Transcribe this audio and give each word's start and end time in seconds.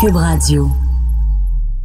Cube 0.00 0.14
Radio. 0.14 0.70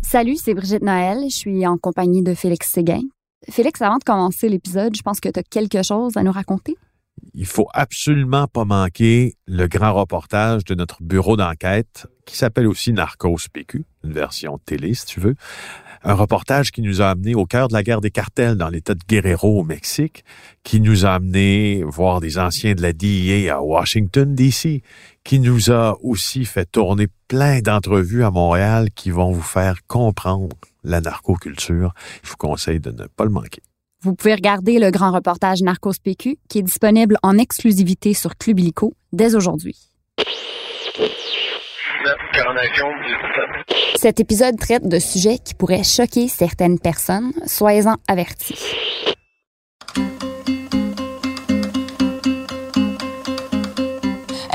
Salut, 0.04 0.36
c'est 0.36 0.54
Brigitte 0.54 0.84
Noël. 0.84 1.24
Je 1.30 1.36
suis 1.36 1.66
en 1.66 1.80
compagnie 1.80 2.22
de 2.22 2.36
Félix 2.36 2.70
Séguin. 2.70 3.02
Félix, 3.50 3.82
avant 3.82 3.98
de 3.98 4.04
commencer 4.04 4.50
l'épisode, 4.50 4.96
je 4.96 5.02
pense 5.02 5.20
que 5.20 5.30
tu 5.30 5.40
as 5.40 5.44
quelque 5.44 5.82
chose 5.82 6.16
à 6.16 6.22
nous 6.22 6.32
raconter. 6.32 6.78
Il 7.34 7.48
faut 7.48 7.68
absolument 7.74 8.46
pas 8.46 8.66
manquer 8.66 9.34
le 9.48 9.66
grand 9.66 9.94
reportage 9.94 10.64
de 10.64 10.76
notre 10.76 11.02
bureau 11.02 11.38
d'enquête 11.38 12.06
qui 12.26 12.38
s'appelle 12.38 12.68
aussi 12.68 12.94
Narcos 12.94 13.48
PQ, 13.52 13.84
une 14.04 14.14
version 14.14 14.60
télé 14.60 14.94
si 14.94 15.08
tu 15.08 15.20
veux. 15.20 15.36
Un 16.06 16.16
reportage 16.16 16.72
qui 16.72 16.82
nous 16.82 17.02
a 17.02 17.12
amené 17.12 17.34
au 17.34 17.46
cœur 17.46 17.70
de 17.70 17.74
la 17.74 17.82
guerre 17.82 18.02
des 18.02 18.12
cartels 18.12 18.56
dans 18.56 18.68
l'État 18.68 18.94
de 18.94 19.00
Guerrero 19.08 19.62
au 19.62 19.64
Mexique, 19.64 20.26
qui 20.64 20.82
nous 20.82 21.06
a 21.06 21.14
amené 21.14 21.82
voir 21.86 22.20
des 22.20 22.38
anciens 22.38 22.74
de 22.74 22.82
la 22.82 22.92
DEA 22.92 23.50
à 23.50 23.62
Washington, 23.62 24.36
D.C., 24.36 24.82
qui 25.24 25.40
nous 25.40 25.72
a 25.72 25.98
aussi 26.02 26.44
fait 26.44 26.70
tourner 26.70 27.08
plein 27.30 27.62
d'entrevues 27.62 28.26
à 28.26 28.32
Montréal 28.32 28.90
qui 28.94 29.12
vont 29.12 29.32
vous 29.32 29.42
faire 29.42 29.78
comprendre 29.88 30.58
la 30.84 31.00
narcoculture. 31.00 31.94
Je 32.22 32.32
vous 32.32 32.38
conseille 32.38 32.82
de 32.82 32.92
ne 32.92 33.06
pas 33.08 33.24
le 33.24 33.30
manquer. 33.30 33.62
Vous 34.02 34.14
pouvez 34.14 34.36
regarder 34.36 34.80
le 34.80 34.92
grand 34.92 35.14
reportage 35.14 35.62
Narcos 35.62 35.94
PQ 36.04 36.38
qui 36.50 36.60
est 36.60 36.64
disponible 36.64 37.18
en 37.24 37.38
exclusivité 37.38 38.14
sur 38.14 38.36
Club 38.36 38.60
Illico 38.60 38.94
dès 39.14 39.36
aujourd'hui. 39.36 39.93
Cet 43.96 44.20
épisode 44.20 44.58
traite 44.60 44.88
de 44.88 45.00
sujets 45.00 45.38
qui 45.44 45.54
pourraient 45.54 45.84
choquer 45.84 46.28
certaines 46.28 46.80
personnes. 46.80 47.32
Soyez-en 47.46 47.96
avertis. 48.08 48.76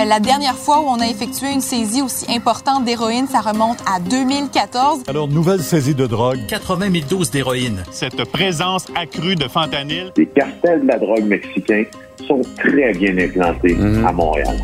La 0.09 0.21
dernière 0.21 0.55
fois 0.55 0.81
où 0.81 0.85
on 0.85 1.01
a 1.01 1.07
effectué 1.07 1.53
une 1.53 1.61
saisie 1.61 2.01
aussi 2.01 2.25
importante 2.35 2.87
d'héroïne, 2.87 3.27
ça 3.27 3.41
remonte 3.41 3.79
à 3.87 4.01
2014. 4.01 5.03
Alors, 5.07 5.29
nouvelle 5.29 5.61
saisie 5.61 5.95
de 5.95 6.07
drogue. 6.07 6.39
80 6.49 6.91
000 6.91 7.07
doses 7.11 7.31
d'héroïne. 7.31 7.83
Cette 7.91 8.25
présence 8.25 8.87
accrue 8.95 9.35
de 9.35 9.47
fentanyl. 9.49 10.11
Les 10.17 10.27
cartels 10.27 10.81
de 10.81 10.87
la 10.87 10.99
drogue 10.99 11.25
mexicains 11.25 11.85
sont 12.27 12.41
très 12.57 12.93
bien 12.95 13.19
implantés 13.19 13.77
à 14.07 14.13
Montréal. 14.13 14.57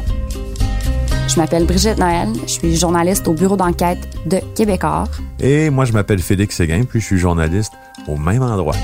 Je 1.34 1.40
m'appelle 1.40 1.66
Brigitte 1.66 1.98
Noël. 1.98 2.28
Je 2.42 2.52
suis 2.52 2.76
journaliste 2.76 3.26
au 3.26 3.32
bureau 3.32 3.56
d'enquête 3.56 3.98
de 4.24 4.38
Québécois. 4.54 5.08
Et 5.40 5.68
moi, 5.68 5.84
je 5.84 5.92
m'appelle 5.92 6.20
Félix 6.20 6.54
Séguin, 6.54 6.84
puis 6.84 7.00
je 7.00 7.06
suis 7.06 7.18
journaliste 7.18 7.72
au 8.06 8.16
même 8.16 8.42
endroit. 8.42 8.76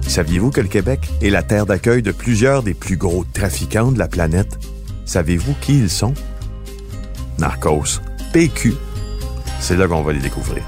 Saviez-vous 0.00 0.50
que 0.50 0.62
le 0.62 0.68
Québec 0.68 1.00
est 1.20 1.28
la 1.28 1.42
terre 1.42 1.66
d'accueil 1.66 2.00
de 2.00 2.12
plusieurs 2.12 2.62
des 2.62 2.72
plus 2.72 2.96
gros 2.96 3.26
trafiquants 3.34 3.92
de 3.92 3.98
la 3.98 4.08
planète? 4.08 4.58
Savez-vous 5.04 5.54
qui 5.60 5.80
ils 5.80 5.90
sont? 5.90 6.14
Narcos. 7.36 8.00
PQ. 8.32 8.72
C'est 9.60 9.76
là 9.76 9.86
qu'on 9.86 10.00
va 10.00 10.14
les 10.14 10.20
découvrir. 10.20 10.62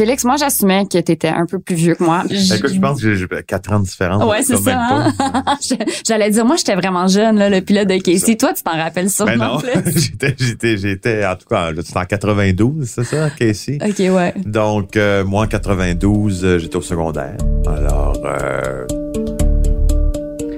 Félix, 0.00 0.24
moi, 0.24 0.36
j'assumais 0.38 0.86
que 0.86 0.98
tu 0.98 1.12
étais 1.12 1.28
un 1.28 1.44
peu 1.44 1.58
plus 1.58 1.74
vieux 1.74 1.94
que 1.94 2.02
moi. 2.02 2.22
Écoute, 2.30 2.72
je 2.72 2.80
pense 2.80 3.02
que 3.02 3.14
j'ai 3.14 3.26
4 3.46 3.72
ans 3.74 3.80
de 3.80 3.84
différence. 3.84 4.24
Ouais, 4.24 4.42
c'est 4.42 4.56
ça. 4.56 4.80
hein? 4.80 5.12
J'allais 6.08 6.30
dire, 6.30 6.46
moi, 6.46 6.56
j'étais 6.56 6.74
vraiment 6.74 7.06
jeune, 7.06 7.36
là, 7.36 7.50
le 7.50 7.60
pilote 7.60 7.86
de 7.86 7.98
Casey. 7.98 8.34
Toi, 8.36 8.54
tu 8.54 8.62
t'en 8.62 8.78
rappelles 8.78 9.04
Ben 9.04 9.10
sûrement 9.10 9.36
non, 9.36 9.58
plus. 9.58 9.70
j'étais, 10.00 10.34
j'étais, 10.38 10.78
j'étais, 10.78 11.26
en 11.26 11.36
tout 11.36 11.46
cas, 11.50 11.70
en 11.70 12.04
92, 12.06 12.88
c'est 12.88 13.04
ça, 13.04 13.28
Casey? 13.28 13.76
OK, 13.86 13.98
ouais. 13.98 14.32
Donc, 14.46 14.96
euh, 14.96 15.22
moi, 15.22 15.44
en 15.44 15.46
92, 15.46 16.44
euh, 16.46 16.58
j'étais 16.58 16.76
au 16.76 16.80
secondaire. 16.80 17.36
Alors, 17.66 18.16
euh, 18.24 18.86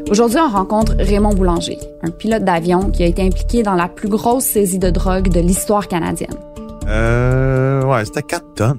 Aujourd'hui, 0.08 0.38
on 0.38 0.50
rencontre 0.52 0.94
Raymond 1.00 1.34
Boulanger, 1.34 1.78
un 2.04 2.10
pilote 2.10 2.44
d'avion 2.44 2.92
qui 2.92 3.02
a 3.02 3.06
été 3.06 3.22
impliqué 3.22 3.64
dans 3.64 3.74
la 3.74 3.88
plus 3.88 4.08
grosse 4.08 4.44
saisie 4.44 4.78
de 4.78 4.90
drogue 4.90 5.30
de 5.30 5.40
l'histoire 5.40 5.88
canadienne. 5.88 6.36
euh, 6.86 7.82
ouais, 7.82 8.04
c'était 8.04 8.22
4 8.22 8.44
tonnes. 8.54 8.78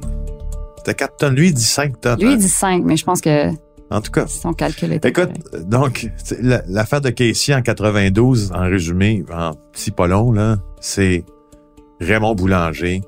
C'était 0.85 0.95
4 0.95 1.17
tonnes. 1.17 1.35
Lui, 1.35 1.47
il 1.47 1.53
dit 1.53 1.63
5 1.63 2.01
tonnes. 2.01 2.19
Lui, 2.19 2.27
hein. 2.27 2.31
il 2.33 2.37
dit 2.39 2.49
5, 2.49 2.83
mais 2.83 2.97
je 2.97 3.05
pense 3.05 3.21
que 3.21 3.49
En 3.89 4.01
tout 4.01 4.11
cas. 4.11 4.27
son 4.27 4.53
calcul 4.53 4.91
était 4.91 5.09
Écoute, 5.09 5.29
correct. 5.51 5.67
donc, 5.69 6.09
l'affaire 6.67 6.99
de 6.99 7.09
Casey 7.09 7.53
en 7.53 7.61
92, 7.61 8.51
en 8.53 8.63
résumé, 8.63 9.23
en 9.33 9.53
petit 9.71 9.91
pas 9.91 10.07
long, 10.07 10.31
là, 10.33 10.57
c'est 10.81 11.23
Raymond 12.01 12.35
Boulanger, 12.35 13.01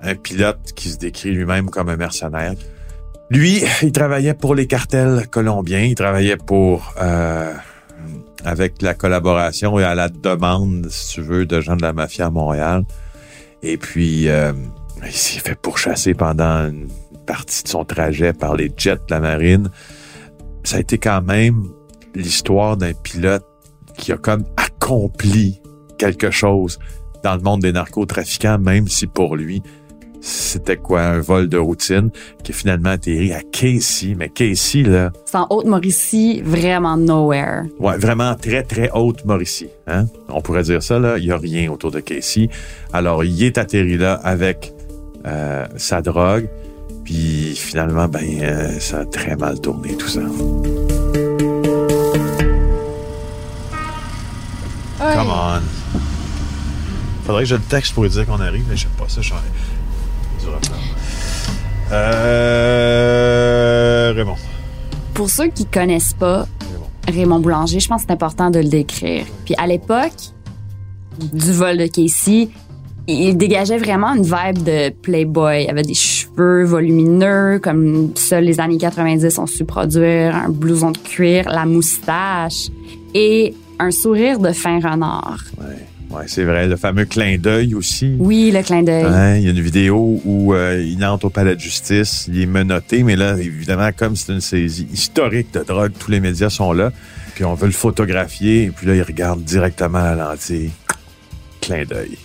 un 0.00 0.14
pilote 0.14 0.72
qui 0.74 0.88
se 0.88 0.96
décrit 0.96 1.30
lui-même 1.32 1.68
comme 1.68 1.90
un 1.90 1.96
mercenaire. 1.96 2.54
Lui, 3.28 3.62
il 3.82 3.92
travaillait 3.92 4.34
pour 4.34 4.54
les 4.54 4.66
cartels 4.66 5.26
colombiens, 5.30 5.82
il 5.82 5.94
travaillait 5.94 6.38
pour, 6.38 6.94
euh, 7.02 7.52
avec 8.44 8.80
la 8.80 8.94
collaboration 8.94 9.78
et 9.78 9.84
à 9.84 9.94
la 9.94 10.08
demande, 10.08 10.86
si 10.88 11.16
tu 11.16 11.20
veux, 11.20 11.44
de 11.44 11.60
gens 11.60 11.76
de 11.76 11.82
la 11.82 11.92
mafia 11.92 12.26
à 12.26 12.30
Montréal. 12.30 12.84
Et 13.62 13.76
puis, 13.76 14.28
euh, 14.28 14.52
il 15.04 15.12
s'est 15.12 15.40
fait 15.40 15.54
pourchasser 15.54 16.14
pendant 16.14 16.66
une 16.68 16.88
partie 17.30 17.62
de 17.62 17.68
son 17.68 17.84
trajet 17.84 18.32
par 18.32 18.56
les 18.56 18.72
jets 18.76 18.96
de 18.96 19.10
la 19.10 19.20
marine 19.20 19.70
ça 20.64 20.76
a 20.78 20.80
été 20.80 20.98
quand 20.98 21.22
même 21.22 21.68
l'histoire 22.14 22.76
d'un 22.76 22.92
pilote 22.92 23.46
qui 23.96 24.12
a 24.12 24.16
comme 24.16 24.44
accompli 24.56 25.60
quelque 25.96 26.30
chose 26.30 26.78
dans 27.22 27.34
le 27.36 27.40
monde 27.40 27.60
des 27.60 27.72
narcotrafiquants, 27.72 28.58
même 28.58 28.88
si 28.88 29.06
pour 29.06 29.36
lui, 29.36 29.62
c'était 30.20 30.76
quoi, 30.76 31.02
un 31.02 31.20
vol 31.20 31.48
de 31.48 31.56
routine 31.56 32.10
qui 32.42 32.52
a 32.52 32.54
finalement 32.54 32.90
atterri 32.90 33.32
à 33.32 33.40
Casey. 33.42 34.14
Mais 34.16 34.28
Casey, 34.28 34.82
là, 34.82 35.12
C'est 35.24 35.36
en 35.36 35.46
Haute-Mauricie, 35.50 36.42
vraiment 36.44 36.96
nowhere. 36.96 37.62
ouais, 37.78 37.96
vraiment 37.96 38.34
très, 38.34 38.62
très 38.62 38.90
haute 38.92 39.24
Mauricie. 39.24 39.68
Hein? 39.86 40.06
On 40.28 40.40
pourrait 40.42 40.64
dire 40.64 40.82
ça, 40.82 40.98
là. 40.98 41.16
Il 41.16 41.24
y 41.24 41.32
a 41.32 41.38
rien 41.38 41.70
autour 41.70 41.90
de 41.90 42.00
Casey. 42.00 42.48
Alors, 42.92 43.24
il 43.24 43.42
est 43.42 43.56
atterri 43.56 43.96
là 43.96 44.14
avec 44.14 44.74
euh, 45.26 45.66
sa 45.76 46.02
drogue. 46.02 46.48
Puis 47.10 47.56
finalement, 47.56 48.06
ben, 48.06 48.24
euh, 48.40 48.78
ça 48.78 49.00
a 49.00 49.04
très 49.04 49.34
mal 49.34 49.60
tourné 49.60 49.96
tout 49.96 50.06
ça. 50.06 50.20
Come 55.00 55.28
on. 55.28 55.60
Faudrait 57.24 57.42
que 57.42 57.48
je 57.48 57.56
le 57.56 57.62
texte 57.62 57.94
pour 57.94 58.04
lui 58.04 58.10
dire 58.10 58.24
qu'on 58.26 58.38
arrive, 58.38 58.64
mais 58.68 58.76
je 58.76 58.82
sais 58.82 58.88
pas 58.96 59.08
ça, 59.08 59.22
faire. 59.22 59.42
Euh. 61.90 62.92
Raymond. 64.14 64.36
Pour 65.12 65.28
ceux 65.30 65.48
qui 65.48 65.66
connaissent 65.66 66.14
pas 66.14 66.46
Raymond. 66.60 66.86
Raymond 67.08 67.40
Boulanger, 67.40 67.80
je 67.80 67.88
pense 67.88 68.02
que 68.02 68.06
c'est 68.06 68.14
important 68.14 68.50
de 68.50 68.60
le 68.60 68.68
décrire. 68.68 69.26
Puis 69.44 69.56
à 69.58 69.66
l'époque 69.66 70.30
du 71.18 71.52
vol 71.52 71.76
de 71.76 71.88
Casey, 71.88 72.50
il 73.10 73.36
dégageait 73.36 73.78
vraiment 73.78 74.14
une 74.14 74.22
vibe 74.22 74.62
de 74.64 74.90
playboy. 74.90 75.64
Il 75.64 75.70
avait 75.70 75.82
des 75.82 75.94
cheveux 75.94 76.64
volumineux, 76.64 77.58
comme 77.62 78.12
seuls 78.14 78.44
les 78.44 78.60
années 78.60 78.78
90 78.78 79.38
ont 79.38 79.46
su 79.46 79.64
produire, 79.64 80.34
un 80.34 80.48
blouson 80.48 80.92
de 80.92 80.98
cuir, 80.98 81.48
la 81.48 81.66
moustache 81.66 82.68
et 83.14 83.54
un 83.78 83.90
sourire 83.90 84.38
de 84.38 84.52
fin 84.52 84.78
renard. 84.78 85.44
Ouais, 85.58 86.16
ouais 86.16 86.24
c'est 86.26 86.44
vrai. 86.44 86.68
Le 86.68 86.76
fameux 86.76 87.04
clin 87.04 87.38
d'œil 87.38 87.74
aussi. 87.74 88.14
Oui, 88.18 88.50
le 88.52 88.62
clin 88.62 88.82
d'œil. 88.82 89.04
Ouais, 89.04 89.40
il 89.40 89.44
y 89.44 89.48
a 89.48 89.50
une 89.50 89.60
vidéo 89.60 90.20
où 90.24 90.54
euh, 90.54 90.82
il 90.82 91.04
entre 91.04 91.26
au 91.26 91.30
palais 91.30 91.56
de 91.56 91.60
justice, 91.60 92.26
il 92.28 92.40
est 92.40 92.46
menotté, 92.46 93.02
mais 93.02 93.16
là, 93.16 93.36
évidemment, 93.38 93.90
comme 93.96 94.16
c'est 94.16 94.32
une 94.32 94.40
saisie 94.40 94.86
historique 94.92 95.52
de 95.54 95.60
drogue, 95.60 95.92
tous 95.98 96.10
les 96.10 96.20
médias 96.20 96.50
sont 96.50 96.72
là, 96.72 96.92
puis 97.34 97.44
on 97.44 97.54
veut 97.54 97.66
le 97.66 97.72
photographier, 97.72 98.64
et 98.64 98.70
puis 98.70 98.86
là, 98.86 98.94
il 98.94 99.02
regarde 99.02 99.42
directement 99.42 99.98
à 99.98 100.14
la 100.14 100.30
lentille. 100.30 100.70
Clin 101.60 101.84
d'œil. 101.84 102.16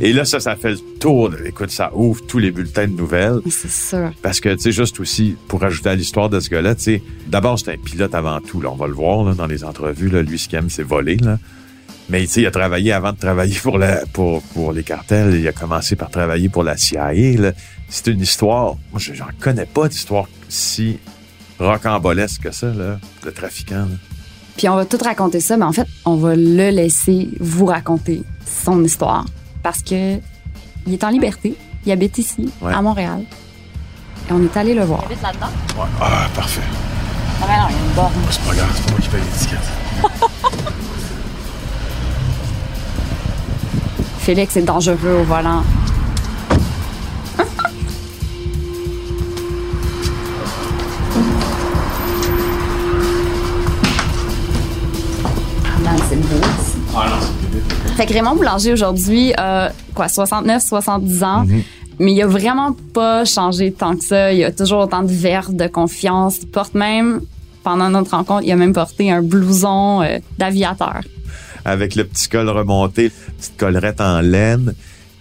Et 0.00 0.12
là, 0.12 0.24
ça, 0.24 0.38
ça 0.38 0.54
fait 0.56 0.70
le 0.72 0.78
tour. 1.00 1.30
de- 1.30 1.44
écoute, 1.46 1.70
ça 1.70 1.90
ouvre 1.94 2.20
tous 2.26 2.38
les 2.38 2.50
bulletins 2.52 2.86
de 2.86 2.92
nouvelles. 2.92 3.40
C'est 3.50 3.70
sûr. 3.70 4.12
Parce 4.22 4.38
que, 4.40 4.50
tu 4.54 4.60
sais, 4.60 4.72
juste 4.72 5.00
aussi, 5.00 5.36
pour 5.48 5.64
ajouter 5.64 5.88
à 5.90 5.94
l'histoire 5.96 6.28
de 6.28 6.38
ce 6.38 6.48
gars-là, 6.50 6.74
tu 6.76 6.82
sais, 6.84 7.02
d'abord, 7.26 7.58
c'est 7.58 7.72
un 7.72 7.76
pilote 7.76 8.14
avant 8.14 8.40
tout. 8.40 8.60
Là, 8.60 8.70
on 8.70 8.76
va 8.76 8.86
le 8.86 8.92
voir 8.94 9.24
là, 9.24 9.34
dans 9.34 9.46
les 9.46 9.64
entrevues. 9.64 10.08
Là, 10.08 10.22
lui, 10.22 10.38
ce 10.38 10.48
qu'il 10.48 10.58
aime, 10.58 10.70
c'est 10.70 10.84
voler. 10.84 11.16
Là. 11.16 11.38
Mais, 12.10 12.22
tu 12.22 12.28
sais, 12.28 12.40
il 12.42 12.46
a 12.46 12.50
travaillé 12.52 12.92
avant 12.92 13.12
de 13.12 13.18
travailler 13.18 13.58
pour, 13.62 13.76
la, 13.76 14.06
pour, 14.12 14.40
pour 14.54 14.72
les 14.72 14.82
cartels. 14.84 15.34
Il 15.34 15.46
a 15.48 15.52
commencé 15.52 15.96
par 15.96 16.10
travailler 16.10 16.48
pour 16.48 16.62
la 16.62 16.76
CIA. 16.76 17.12
C'est 17.88 18.06
une 18.06 18.20
histoire... 18.20 18.76
Moi, 18.92 18.98
je- 19.00 19.14
j'en 19.14 19.26
connais 19.40 19.66
pas 19.66 19.88
d'histoire 19.88 20.28
si 20.48 20.98
rocambolesque 21.58 22.42
que 22.42 22.50
ça, 22.52 22.68
là, 22.68 22.98
de 23.24 23.30
trafiquant. 23.30 23.80
là. 23.80 23.96
Puis 24.56 24.68
on 24.68 24.74
va 24.76 24.84
tout 24.86 24.98
raconter 25.02 25.40
ça, 25.40 25.56
mais 25.56 25.64
en 25.64 25.72
fait, 25.72 25.86
on 26.04 26.16
va 26.16 26.34
le 26.34 26.70
laisser 26.70 27.28
vous 27.40 27.66
raconter 27.66 28.22
son 28.46 28.82
histoire 28.84 29.24
parce 29.62 29.82
que 29.82 30.18
il 30.86 30.92
est 30.94 31.04
en 31.04 31.10
liberté, 31.10 31.54
il 31.84 31.92
habite 31.92 32.18
ici, 32.18 32.50
ouais. 32.62 32.72
à 32.72 32.80
Montréal. 32.82 33.22
Et 34.28 34.32
on 34.32 34.42
est 34.42 34.56
allé 34.56 34.74
le 34.74 34.84
voir. 34.84 35.00
Il 35.08 35.12
habite 35.12 35.22
là-dedans? 35.22 35.46
Ouais. 35.76 35.88
Ah, 36.00 36.26
parfait. 36.34 36.60
Ah, 37.40 37.46
mais 37.48 37.56
non, 37.56 37.66
il 37.68 37.74
y 37.74 37.78
a 37.78 37.82
une 37.86 37.94
borne. 37.94 38.12
Ah, 38.16 38.28
c'est 38.30 38.42
pas 38.44 38.54
grave, 38.54 38.70
c'est 38.74 38.84
pas 38.84 38.90
moi 38.90 39.00
qui 39.00 39.08
paye 39.08 39.20
l'étiquette. 39.20 39.68
Félix 44.18 44.56
est 44.56 44.62
dangereux 44.62 45.20
au 45.20 45.24
volant. 45.24 45.62
Ah, 55.90 55.96
c'est 56.08 56.20
beau 56.20 56.36
ici. 56.36 56.78
Ah 56.94 57.06
non, 57.08 57.16
que 58.06 58.12
Raymond 58.12 58.36
Boulanger 58.36 58.72
aujourd'hui 58.72 59.32
a 59.36 59.72
quoi 59.94 60.08
69, 60.08 60.62
70 60.62 61.22
ans. 61.22 61.44
Mhm. 61.44 61.62
Mais 62.00 62.12
il 62.12 62.22
a 62.22 62.26
vraiment 62.26 62.76
pas 62.94 63.24
changé 63.24 63.72
tant 63.72 63.96
que 63.96 64.04
ça. 64.04 64.32
Il 64.32 64.44
a 64.44 64.52
toujours 64.52 64.80
autant 64.80 65.02
de 65.02 65.10
verve, 65.10 65.54
de 65.54 65.66
confiance. 65.66 66.38
Il 66.42 66.48
porte 66.48 66.74
même, 66.74 67.20
pendant 67.64 67.90
notre 67.90 68.12
rencontre, 68.12 68.44
il 68.44 68.52
a 68.52 68.56
même 68.56 68.72
porté 68.72 69.10
un 69.10 69.20
blouson 69.20 70.02
euh, 70.02 70.18
d'aviateur. 70.38 71.00
Avec 71.64 71.96
le 71.96 72.04
petit 72.04 72.28
col 72.28 72.48
remonté, 72.48 73.10
petite 73.38 73.56
collerette 73.56 74.00
en 74.00 74.20
laine. 74.20 74.74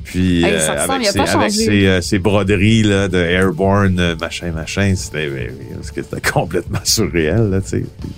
Puis 0.03 0.43
Hey, 0.43 0.53
euh, 0.53 0.85
avec, 0.87 1.07
ses, 1.07 1.49
ses, 1.49 1.87
euh, 1.87 2.01
ses 2.01 2.19
broderies 2.19 2.83
là, 2.83 3.07
de 3.07 3.17
Airborne, 3.17 4.15
machin, 4.21 4.51
machin, 4.51 4.93
c'était 4.95 5.29
complètement 6.31 6.79
surréel. 6.83 7.49
Là, 7.49 7.59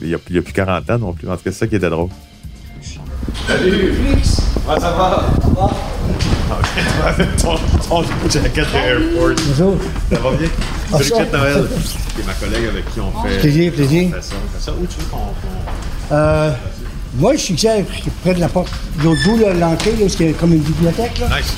il, 0.01 0.09
y 0.09 0.13
a, 0.13 0.17
a 0.17 0.41
plus 0.41 0.53
40 0.53 0.89
ans 0.91 0.99
non 0.99 1.13
plus. 1.13 1.27
En 1.27 1.37
tout 1.37 1.43
cas, 1.43 1.51
c'est 1.51 1.59
ça 1.59 1.67
qui 1.67 1.77
était 1.77 1.89
drôle. 1.89 2.09
Salut! 3.47 3.93
Comment 4.65 4.79
ça 4.79 4.91
va? 4.91 5.25
ton, 7.41 7.55
ton 7.87 8.29
jacket 8.29 8.65
de 8.71 8.77
Airport. 8.77 9.35
Bonjour. 9.47 9.77
Ça 10.11 10.19
va 10.19 10.31
bien? 10.31 10.49
Brigitte 10.91 11.33
Noël, 11.33 11.67
qui 12.15 12.21
est 12.21 12.25
ma 12.25 12.33
collègue 12.33 12.67
avec 12.69 12.93
qui 12.93 12.99
on 12.99 13.11
fait, 13.23 13.37
Plaisir, 13.39 13.73
plaisir. 13.73 14.09
on 14.09 14.13
fait 14.15 14.21
ça. 14.21 14.35
Ça. 14.59 14.71
Où 14.71 14.85
tu 14.85 14.99
veux 14.99 15.05
qu'on... 15.11 16.15
Euh, 16.15 16.51
moi, 17.15 17.33
je 17.33 17.39
suis 17.39 17.53
ici, 17.53 17.67
près 18.23 18.33
de 18.33 18.39
la 18.39 18.49
porte. 18.49 18.71
L'autre 19.03 19.21
bout, 19.25 19.37
là, 19.37 19.53
l'entrée, 19.53 19.93
c'est 20.09 20.31
comme 20.33 20.53
une 20.53 20.61
bibliothèque. 20.61 21.19
Là. 21.19 21.27
Nice! 21.37 21.53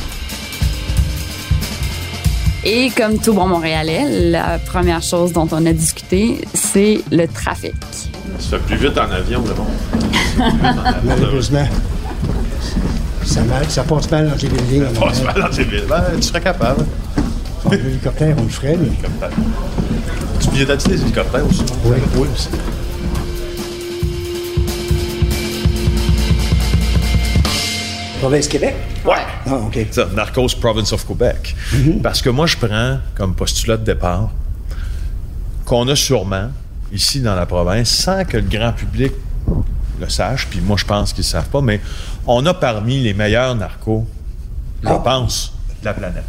Et 2.63 2.91
comme 2.91 3.17
tout 3.17 3.33
bon 3.33 3.47
Montréalais, 3.47 4.29
la 4.29 4.59
première 4.59 5.01
chose 5.01 5.33
dont 5.33 5.47
on 5.51 5.65
a 5.65 5.73
discuté, 5.73 6.41
c'est 6.53 7.01
le 7.11 7.25
trafic. 7.27 7.73
Ça 8.39 8.57
fait 8.57 8.59
plus 8.59 8.75
vite 8.77 8.97
en 8.97 9.09
avion, 9.11 9.41
bon. 9.41 9.65
Malheureusement. 11.03 11.67
Ça, 13.23 13.41
mal, 13.43 13.69
ça 13.69 13.83
passe 13.83 14.09
mal 14.11 14.29
dans 14.29 14.35
les 14.35 14.49
buildings. 14.49 14.83
à 14.83 14.99
Passe 14.99 15.23
mal 15.23 15.35
dans 15.41 15.49
tes 15.49 15.63
villes. 15.63 15.85
Ben, 15.87 16.03
tu 16.15 16.23
serais 16.23 16.41
capable. 16.41 16.85
Bon, 17.63 17.71
L'hélicoptère, 17.71 18.35
on 18.37 18.43
le 18.43 18.49
ferait, 18.49 18.77
mais 18.77 18.87
Hélicoptère. 18.87 19.29
Tu 20.39 20.47
pilotes-tu 20.49 20.89
des 20.89 21.01
hélicoptères 21.01 21.47
aussi? 21.47 21.63
Oui. 21.85 21.97
Oui, 22.15 22.27
aussi. 22.33 22.49
province 28.21 28.47
Québec? 28.47 28.75
Ouais. 29.03 29.15
Ah, 29.47 29.55
OK. 29.55 29.79
Ça, 29.89 30.07
Narcos 30.15 30.49
Province 30.59 30.93
of 30.93 31.07
Quebec. 31.07 31.55
Parce 32.03 32.21
que 32.21 32.29
moi, 32.29 32.45
je 32.45 32.55
prends 32.55 32.99
comme 33.15 33.33
postulat 33.33 33.77
de 33.77 33.83
départ 33.83 34.29
qu'on 35.65 35.87
a 35.87 35.95
sûrement, 35.95 36.49
ici 36.93 37.21
dans 37.21 37.33
la 37.35 37.47
province, 37.47 37.89
sans 37.89 38.23
que 38.23 38.37
le 38.37 38.43
grand 38.47 38.73
public 38.73 39.11
le 40.01 40.09
sache, 40.09 40.47
puis 40.49 40.59
moi, 40.61 40.75
je 40.77 40.85
pense 40.85 41.13
qu'ils 41.13 41.21
ne 41.23 41.27
savent 41.27 41.49
pas, 41.49 41.61
mais 41.61 41.79
on 42.27 42.45
a 42.45 42.53
parmi 42.53 43.01
les 43.01 43.13
meilleurs 43.13 43.55
narcos, 43.55 44.05
je 44.83 44.89
Ah. 44.89 45.01
pense, 45.03 45.53
de 45.81 45.85
la 45.85 45.93
planète. 45.93 46.23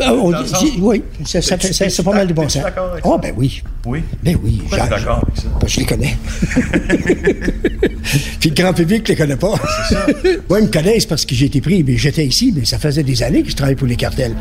Ah, 0.00 0.12
sens- 0.46 0.64
oui, 0.78 1.02
ça, 1.26 1.42
ça, 1.42 1.56
Es-tu- 1.56 1.74
ça- 1.74 1.90
c'est 1.90 2.02
pas 2.02 2.14
mal 2.14 2.26
de 2.26 2.32
bon 2.32 2.48
sens. 2.48 2.62
Ah, 2.64 2.70
ça? 3.04 3.18
ben 3.18 3.34
oui. 3.36 3.62
Oui. 3.84 4.02
Ben 4.22 4.38
oui. 4.42 4.62
J'en- 4.70 4.86
d'accord 4.86 5.20
avec 5.22 5.36
ça? 5.36 5.48
Ben, 5.60 5.68
je 5.68 5.80
les 5.80 5.84
connais. 5.86 6.16
Puis 8.40 8.48
le 8.50 8.54
grand 8.54 8.72
public 8.72 9.02
ne 9.02 9.08
les 9.08 9.16
connaît 9.16 9.36
pas. 9.36 9.52
C'est 9.88 9.94
ça. 9.96 10.06
Moi, 10.48 10.60
ils 10.60 10.66
me 10.66 10.72
connaissent 10.72 11.04
parce 11.04 11.26
que 11.26 11.34
j'ai 11.34 11.44
été 11.46 11.60
pris. 11.60 11.84
Mais 11.84 11.98
j'étais 11.98 12.24
ici, 12.26 12.54
mais 12.56 12.64
ça 12.64 12.78
faisait 12.78 13.02
des 13.02 13.22
années 13.22 13.42
que 13.42 13.50
je 13.50 13.56
travaillais 13.56 13.76
pour 13.76 13.86
les 13.86 13.96
cartels. 13.96 14.34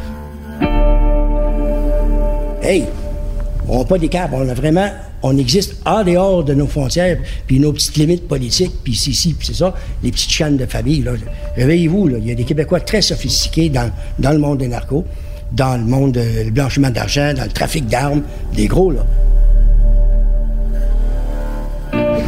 Hey, 2.61 2.85
on 3.67 3.79
n'a 3.79 3.85
pas 3.85 3.97
des 3.97 4.07
câbles. 4.09 4.35
On 4.35 4.47
a 4.47 4.53
vraiment. 4.53 4.89
On 5.21 5.37
existe 5.37 5.75
en 5.85 6.03
dehors 6.03 6.43
de 6.43 6.53
nos 6.53 6.67
frontières, 6.67 7.17
puis 7.45 7.59
nos 7.59 7.73
petites 7.73 7.97
limites 7.97 8.27
politiques, 8.27 8.71
puis 8.83 8.95
c'est 8.95 9.11
ci, 9.11 9.33
puis 9.33 9.47
c'est 9.47 9.55
ça, 9.55 9.73
les 10.01 10.11
petites 10.11 10.31
chaînes 10.31 10.57
de 10.57 10.65
famille. 10.65 11.03
Réveillez-vous, 11.55 12.07
là. 12.07 12.17
il 12.19 12.27
y 12.27 12.31
a 12.31 12.35
des 12.35 12.45
Québécois 12.45 12.79
très 12.79 13.01
sophistiqués 13.01 13.69
dans, 13.69 13.91
dans 14.17 14.31
le 14.31 14.37
monde 14.37 14.59
des 14.59 14.67
narcos, 14.67 15.05
dans 15.51 15.77
le 15.77 15.83
monde 15.83 16.13
du 16.13 16.51
blanchiment 16.51 16.89
d'argent, 16.89 17.33
dans 17.33 17.43
le 17.43 17.49
trafic 17.49 17.87
d'armes, 17.87 18.21
des 18.53 18.67
gros, 18.67 18.91
là. 18.91 19.05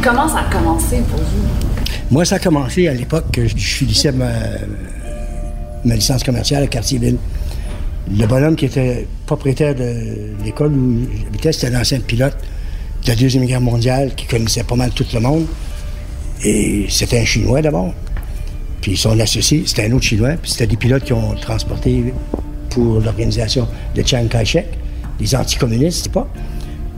Comment 0.02 0.28
ça 0.28 0.40
a 0.40 0.52
commencé 0.52 0.96
pour 1.08 1.20
vous? 1.20 1.46
Moi, 2.10 2.24
ça 2.24 2.34
a 2.34 2.38
commencé 2.40 2.88
à 2.88 2.94
l'époque 2.94 3.26
que 3.32 3.46
je 3.46 3.54
finissais 3.54 4.10
ma, 4.10 4.32
ma 5.84 5.94
licence 5.94 6.24
commerciale 6.24 6.64
à 6.64 6.66
Cartierville. 6.66 7.16
Le 8.10 8.26
bonhomme 8.26 8.56
qui 8.56 8.66
était 8.66 9.06
propriétaire 9.26 9.74
de 9.74 10.34
l'école 10.44 10.72
où 10.72 11.06
j'habitais, 11.24 11.52
c'était 11.52 11.70
l'ancien 11.70 12.00
pilote 12.00 12.36
de 13.04 13.08
la 13.08 13.16
Deuxième 13.16 13.44
Guerre 13.46 13.60
mondiale 13.60 14.14
qui 14.14 14.26
connaissait 14.26 14.64
pas 14.64 14.76
mal 14.76 14.90
tout 14.90 15.06
le 15.12 15.20
monde. 15.20 15.46
Et 16.44 16.86
c'était 16.88 17.20
un 17.20 17.24
Chinois 17.24 17.62
d'abord. 17.62 17.94
Puis 18.80 18.96
son 18.96 19.18
associé, 19.20 19.62
c'était 19.66 19.86
un 19.86 19.92
autre 19.92 20.04
Chinois. 20.04 20.34
Puis 20.40 20.52
c'était 20.52 20.66
des 20.66 20.76
pilotes 20.76 21.04
qui 21.04 21.12
ont 21.12 21.34
transporté 21.34 22.12
pour 22.70 23.00
l'organisation 23.00 23.68
de 23.94 24.02
Chiang 24.02 24.26
Kai-shek, 24.26 24.66
des 25.18 25.34
anticommunistes, 25.34 26.08
pas. 26.08 26.28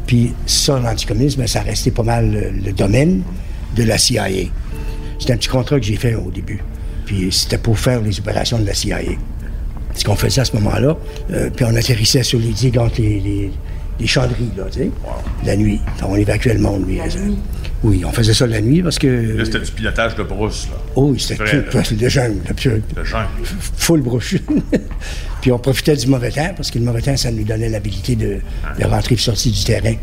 Puis 0.07 0.33
ça, 0.47 0.79
l'anticommunisme, 0.79 1.41
ben, 1.41 1.47
ça 1.47 1.63
restait 1.63 1.91
pas 1.91 2.03
mal 2.03 2.31
le, 2.31 2.51
le 2.51 2.73
domaine 2.73 3.23
de 3.77 3.83
la 3.83 3.99
CIA. 3.99 4.27
C'était 5.19 5.33
un 5.33 5.37
petit 5.37 5.49
contrat 5.49 5.79
que 5.81 5.87
j'ai 5.87 5.97
fait 5.97 6.15
au 6.15 6.31
début. 6.31 6.63
Puis 7.07 7.29
c'était 7.33 7.59
pour 7.59 7.79
faire 7.79 8.01
les 8.01 8.19
opérations 8.19 8.59
de 8.59 8.67
la 8.67 8.75
CIA. 8.75 9.01
Ce 9.95 10.05
qu'on 10.05 10.17
faisait 10.17 10.41
à 10.41 10.45
ce 10.45 10.55
moment-là. 10.57 10.97
euh, 11.31 11.51
puis 11.51 11.65
on 11.69 11.75
atterrissait 11.75 12.23
sur 12.23 12.39
les 12.39 12.49
digues 12.53 12.79
entre 12.79 13.01
les, 13.01 13.21
les, 13.21 13.51
les 14.01 14.07
chanderies, 14.07 14.51
là, 14.57 14.65
tu 14.71 14.81
sais. 14.81 14.91
La 15.45 15.57
nuit. 15.57 15.81
On 16.07 16.17
évacuait 16.17 16.55
le 16.55 16.61
monde, 16.61 16.87
lui. 16.87 16.99
Oui, 17.83 18.03
on 18.05 18.13
faisait 18.13 18.33
ça 18.33 18.47
la 18.47 18.61
nuit 18.63 18.83
parce 18.83 18.99
que... 18.99 19.37
Là, 19.37 19.45
c'était 19.45 19.61
du 19.61 19.71
pilotage 19.71 20.15
de 20.17 20.23
brousse, 20.23 20.69
là. 20.71 20.79
Oh, 20.97 21.11
oui, 21.13 21.21
c'était 21.21 21.35
Vrai, 21.35 21.65
tout, 21.71 21.95
de 21.95 22.09
jungle, 22.09 22.41
absolument. 22.49 22.83
De 22.97 23.05
jungle. 23.05 23.29
Full 23.77 24.01
brouche. 24.01 24.37
puis 25.43 25.53
on 25.53 25.59
profitait 25.59 25.97
du 25.97 26.07
mauvais 26.07 26.31
temps 26.31 26.53
parce 26.57 26.71
que 26.71 26.79
le 26.79 26.85
mauvais 26.87 27.03
temps, 27.03 27.17
ça 27.17 27.31
nous 27.31 27.45
donnait 27.45 27.69
l'habilité 27.69 28.17
de, 28.17 28.41
de 28.79 28.85
rentrer 28.87 29.17
et 29.17 29.19
sortir 29.19 29.53
du 29.53 29.65
terrain. 29.65 29.95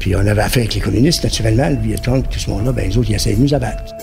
Puis 0.00 0.16
on 0.16 0.20
avait 0.20 0.42
affaire 0.42 0.62
avec 0.62 0.74
les 0.74 0.80
communistes, 0.80 1.22
naturellement, 1.22 1.70
le 1.70 1.76
Vietcong, 1.76 2.24
tout 2.28 2.38
ce 2.38 2.50
monde-là, 2.50 2.72
ben 2.72 2.88
les 2.88 2.98
autres, 2.98 3.08
ils 3.10 3.14
essayaient 3.14 3.36
de 3.36 3.42
nous 3.42 3.54
abattre. 3.54 3.94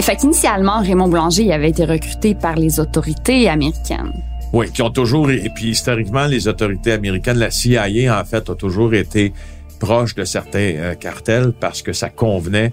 Fait 0.00 0.14
qu'initialement, 0.14 0.82
Raymond 0.82 1.08
Boulanger 1.08 1.42
il 1.42 1.52
avait 1.52 1.70
été 1.70 1.84
recruté 1.84 2.36
par 2.36 2.54
les 2.54 2.78
autorités 2.78 3.48
américaines. 3.48 4.12
Oui, 4.56 4.72
qui 4.72 4.80
ont 4.80 4.88
toujours, 4.88 5.30
et 5.30 5.50
puis 5.54 5.66
historiquement, 5.66 6.24
les 6.24 6.48
autorités 6.48 6.92
américaines, 6.92 7.36
la 7.36 7.50
CIA, 7.50 8.18
en 8.18 8.24
fait, 8.24 8.48
a 8.48 8.54
toujours 8.54 8.94
été 8.94 9.34
proche 9.80 10.14
de 10.14 10.24
certains 10.24 10.72
euh, 10.76 10.94
cartels 10.94 11.52
parce 11.60 11.82
que 11.82 11.92
ça 11.92 12.08
convenait 12.08 12.72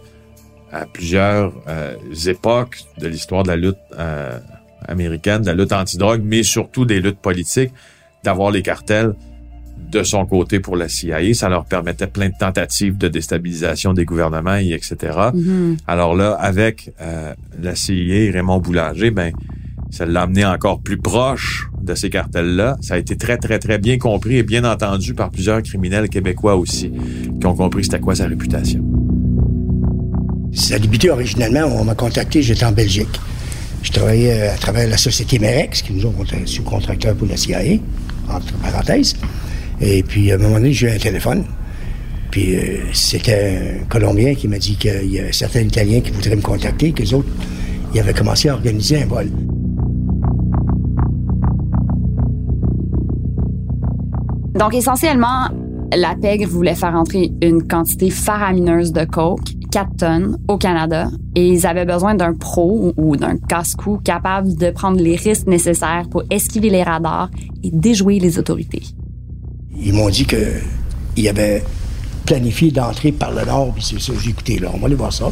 à 0.71 0.85
plusieurs 0.85 1.51
euh, 1.67 1.97
époques 2.25 2.77
de 2.99 3.09
l'histoire 3.09 3.43
de 3.43 3.49
la 3.49 3.57
lutte 3.57 3.75
euh, 3.99 4.39
américaine, 4.87 5.41
de 5.41 5.47
la 5.47 5.55
lutte 5.55 5.73
antidrogue, 5.73 6.21
mais 6.23 6.43
surtout 6.43 6.85
des 6.85 7.01
luttes 7.01 7.19
politiques, 7.19 7.73
d'avoir 8.23 8.49
les 8.49 8.61
cartels 8.61 9.13
de 9.91 10.03
son 10.03 10.25
côté 10.25 10.61
pour 10.61 10.77
la 10.77 10.87
CIA. 10.87 11.33
Ça 11.33 11.49
leur 11.49 11.65
permettait 11.65 12.07
plein 12.07 12.29
de 12.29 12.37
tentatives 12.39 12.97
de 12.97 13.09
déstabilisation 13.09 13.91
des 13.91 14.05
gouvernements, 14.05 14.55
et 14.55 14.71
etc. 14.71 15.17
Alors 15.85 16.15
là, 16.15 16.31
avec 16.35 16.93
euh, 17.01 17.33
la 17.61 17.75
CIA 17.75 18.15
et 18.15 18.31
Raymond 18.31 18.59
Boulanger, 18.59 19.11
ben, 19.11 19.33
ça 19.89 20.05
l'a 20.05 20.21
amené 20.21 20.45
encore 20.45 20.79
plus 20.79 20.97
proche 20.97 21.67
de 21.83 21.95
ces 21.95 22.09
cartels-là. 22.09 22.77
Ça 22.81 22.95
a 22.95 22.97
été 22.97 23.15
très, 23.15 23.37
très, 23.37 23.59
très 23.59 23.77
bien 23.77 23.97
compris 23.97 24.37
et 24.37 24.43
bien 24.43 24.63
entendu 24.63 25.13
par 25.13 25.29
plusieurs 25.29 25.61
criminels 25.61 26.09
québécois 26.09 26.55
aussi, 26.55 26.91
qui 27.39 27.47
ont 27.47 27.55
compris 27.55 27.83
c'était 27.83 27.99
quoi 27.99 28.15
sa 28.15 28.27
réputation. 28.27 28.83
Ça 30.53 30.75
a 30.75 30.79
débuté 30.79 31.09
originalement, 31.09 31.65
on 31.65 31.83
m'a 31.83 31.95
contacté, 31.95 32.41
j'étais 32.41 32.65
en 32.65 32.71
Belgique. 32.71 33.19
Je 33.81 33.91
travaillais 33.91 34.47
à 34.47 34.55
travers 34.55 34.87
la 34.87 34.97
société 34.97 35.39
Merex, 35.39 35.81
qui 35.81 35.93
nous 35.93 36.05
ont 36.05 36.13
un 36.19 36.45
sous-contracteur 36.45 37.15
pour 37.15 37.27
la 37.27 37.35
CIA, 37.35 37.79
entre 38.29 38.53
parenthèses. 38.59 39.15
Et 39.81 40.03
puis, 40.03 40.31
à 40.31 40.35
un 40.35 40.37
moment 40.37 40.55
donné, 40.55 40.71
j'ai 40.71 40.87
eu 40.87 40.91
un 40.91 40.97
téléphone. 40.97 41.43
Puis, 42.31 42.55
euh, 42.55 42.77
c'était 42.93 43.81
un 43.81 43.85
Colombien 43.89 44.35
qui 44.35 44.47
m'a 44.47 44.57
dit 44.57 44.75
qu'il 44.75 45.11
y 45.11 45.19
a 45.19 45.31
certains 45.33 45.61
Italiens 45.61 45.99
qui 46.01 46.11
voudraient 46.11 46.35
me 46.35 46.41
contacter, 46.41 46.91
que 46.93 47.01
les 47.01 47.13
autres, 47.13 47.29
ils 47.93 47.99
avaient 47.99 48.13
commencé 48.13 48.49
à 48.49 48.53
organiser 48.53 49.01
un 49.01 49.05
vol. 49.05 49.29
Donc, 54.55 54.75
essentiellement, 54.75 55.49
la 55.95 56.15
pègre 56.15 56.47
voulait 56.47 56.75
faire 56.75 56.95
entrer 56.95 57.31
une 57.41 57.67
quantité 57.67 58.09
faramineuse 58.09 58.91
de 58.93 59.03
coke, 59.03 59.41
4 59.71 59.97
tonnes, 59.97 60.37
au 60.47 60.57
Canada, 60.57 61.09
et 61.35 61.47
ils 61.47 61.65
avaient 61.65 61.85
besoin 61.85 62.15
d'un 62.15 62.33
pro 62.33 62.93
ou 62.97 63.15
d'un 63.15 63.37
casse-cou 63.37 63.99
capable 64.03 64.55
de 64.55 64.69
prendre 64.69 64.99
les 64.99 65.15
risques 65.15 65.47
nécessaires 65.47 66.05
pour 66.09 66.23
esquiver 66.29 66.69
les 66.69 66.83
radars 66.83 67.29
et 67.63 67.71
déjouer 67.71 68.19
les 68.19 68.37
autorités. 68.37 68.83
Ils 69.75 69.93
m'ont 69.93 70.09
dit 70.09 70.25
qu'ils 70.25 71.27
avaient 71.27 71.63
planifié 72.25 72.71
d'entrer 72.71 73.11
par 73.11 73.31
le 73.31 73.45
nord, 73.45 73.73
puis 73.73 73.83
c'est 73.83 73.99
ça, 73.99 74.13
j'ai 74.19 74.29
écouté 74.29 74.59
là, 74.59 74.69
on 74.73 74.77
va 74.77 74.85
aller 74.85 74.95
voir 74.95 75.11
ça. 75.11 75.31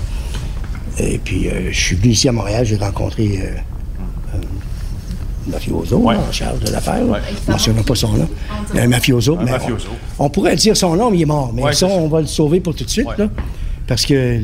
Et 0.98 1.20
puis, 1.20 1.48
euh, 1.48 1.72
je 1.72 1.80
suis 1.80 1.96
venu 1.96 2.10
ici 2.12 2.28
à 2.28 2.32
Montréal, 2.32 2.66
j'ai 2.66 2.76
rencontré 2.76 3.40
euh, 3.40 3.56
mafioso 5.48 5.98
Ouais. 5.98 6.16
en 6.16 6.32
charge 6.32 6.60
de 6.60 6.72
l'affaire. 6.72 7.02
Ouais. 7.08 7.20
Je 7.30 7.48
ne 7.48 7.52
mentionne 7.54 7.84
pas 7.84 7.96
son 7.96 8.10
nom. 8.14 8.30
Un 8.76 8.88
mafioso. 8.88 9.38
mais 9.38 9.52
mafioso. 9.52 9.88
On, 10.20 10.26
on 10.26 10.30
pourrait 10.30 10.56
dire 10.56 10.76
son 10.78 10.96
nom, 10.96 11.10
mais 11.12 11.18
il 11.18 11.22
est 11.24 11.26
mort. 11.26 11.52
Mais 11.54 11.64
Ouais, 11.64 11.74
ça, 11.74 11.88
on 11.88 12.08
va 12.08 12.22
le 12.22 12.28
sauver 12.28 12.60
pour 12.60 12.76
tout 12.76 12.84
de 12.84 12.90
suite, 12.90 13.08
Ouais. 13.08 13.16
là, 13.18 13.28
parce 13.88 14.06
que 14.06 14.40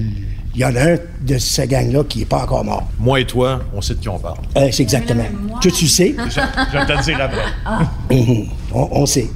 il 0.56 0.62
y 0.62 0.66
en 0.66 0.76
a 0.76 0.94
un 0.94 0.98
de 1.22 1.38
cette 1.38 1.70
gang-là 1.70 2.04
qui 2.10 2.20
n'est 2.20 2.26
pas 2.26 2.42
encore 2.44 2.64
mort. 2.66 2.88
Moi 3.00 3.20
et 3.20 3.26
toi, 3.26 3.62
on 3.76 3.82
sait 3.82 3.94
de 3.94 4.00
qui 4.00 4.10
on 4.10 4.18
parle. 4.18 4.38
Euh, 4.58 4.70
c'est 4.72 4.82
exactement. 4.84 5.26
Toi, 5.62 5.72
tu 5.72 5.88
sais. 5.88 6.16
Je, 6.30 6.32
je 6.32 6.78
vais 6.78 6.86
te 6.86 6.92
le 6.94 7.04
dire 7.04 7.20
après. 7.22 8.16
Mhm. 8.16 8.46
on, 8.74 8.88
on 8.92 9.06
sait. 9.06 9.28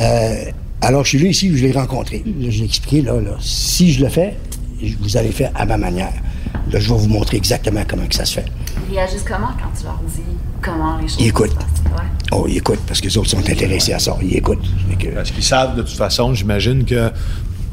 Euh, 0.00 0.44
alors, 0.80 1.04
je 1.04 1.10
suis 1.10 1.18
venu 1.18 1.30
ici, 1.30 1.54
je 1.56 1.66
l'ai 1.66 1.72
rencontré. 1.72 2.22
Là, 2.26 2.48
je 2.50 2.58
l'ai 2.60 2.64
expliqué, 2.64 3.02
là, 3.02 3.12
là, 3.20 3.32
si 3.40 3.92
je 3.92 4.02
le 4.02 4.08
fais, 4.08 4.36
vous 5.00 5.16
allez 5.16 5.32
faire 5.32 5.50
à 5.54 5.64
ma 5.66 5.76
manière. 5.76 6.12
Là, 6.72 6.80
je 6.80 6.88
vais 6.92 6.98
vous 6.98 7.08
montrer 7.08 7.36
exactement 7.36 7.82
comment 7.86 8.06
que 8.06 8.14
ça 8.14 8.24
se 8.24 8.34
fait. 8.34 8.44
Ils 8.90 8.94
réagissent 8.96 9.24
comment 9.26 9.48
quand 9.48 9.70
tu 9.78 9.84
leur 9.84 10.00
dis 10.06 10.22
comment 10.62 10.96
les 10.98 11.08
choses 11.08 11.16
Ils 11.20 11.28
écoutent. 11.28 11.50
se 11.50 11.54
passent? 11.56 11.92
Ouais. 11.96 12.08
Oh, 12.32 12.46
ils 12.48 12.56
écoutent, 12.58 12.80
parce 12.86 13.00
que 13.00 13.06
les 13.06 13.18
autres 13.18 13.30
sont 13.30 13.38
intéressés 13.38 13.92
à 13.92 13.98
ça. 13.98 14.16
Ils 14.22 14.36
écoutent. 14.36 14.64
Que- 14.98 15.08
Parce 15.08 15.30
qu'ils 15.30 15.42
savent 15.44 15.76
de 15.76 15.82
toute 15.82 15.96
façon, 15.96 16.34
j'imagine 16.34 16.84
que 16.84 17.10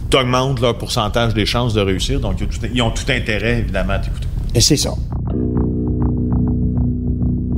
tu 0.09 0.17
augmentes 0.17 0.59
leur 0.59 0.77
pourcentage 0.77 1.33
des 1.33 1.45
chances 1.45 1.73
de 1.73 1.81
réussir. 1.81 2.19
Donc, 2.19 2.35
ils 2.39 2.43
ont 2.43 2.47
tout, 2.47 2.59
ils 2.73 2.81
ont 2.81 2.91
tout 2.91 3.05
intérêt, 3.09 3.59
évidemment, 3.59 3.93
à 3.93 3.99
t'écouter. 3.99 4.27
Et 4.53 4.61
c'est 4.61 4.77
ça. 4.77 4.91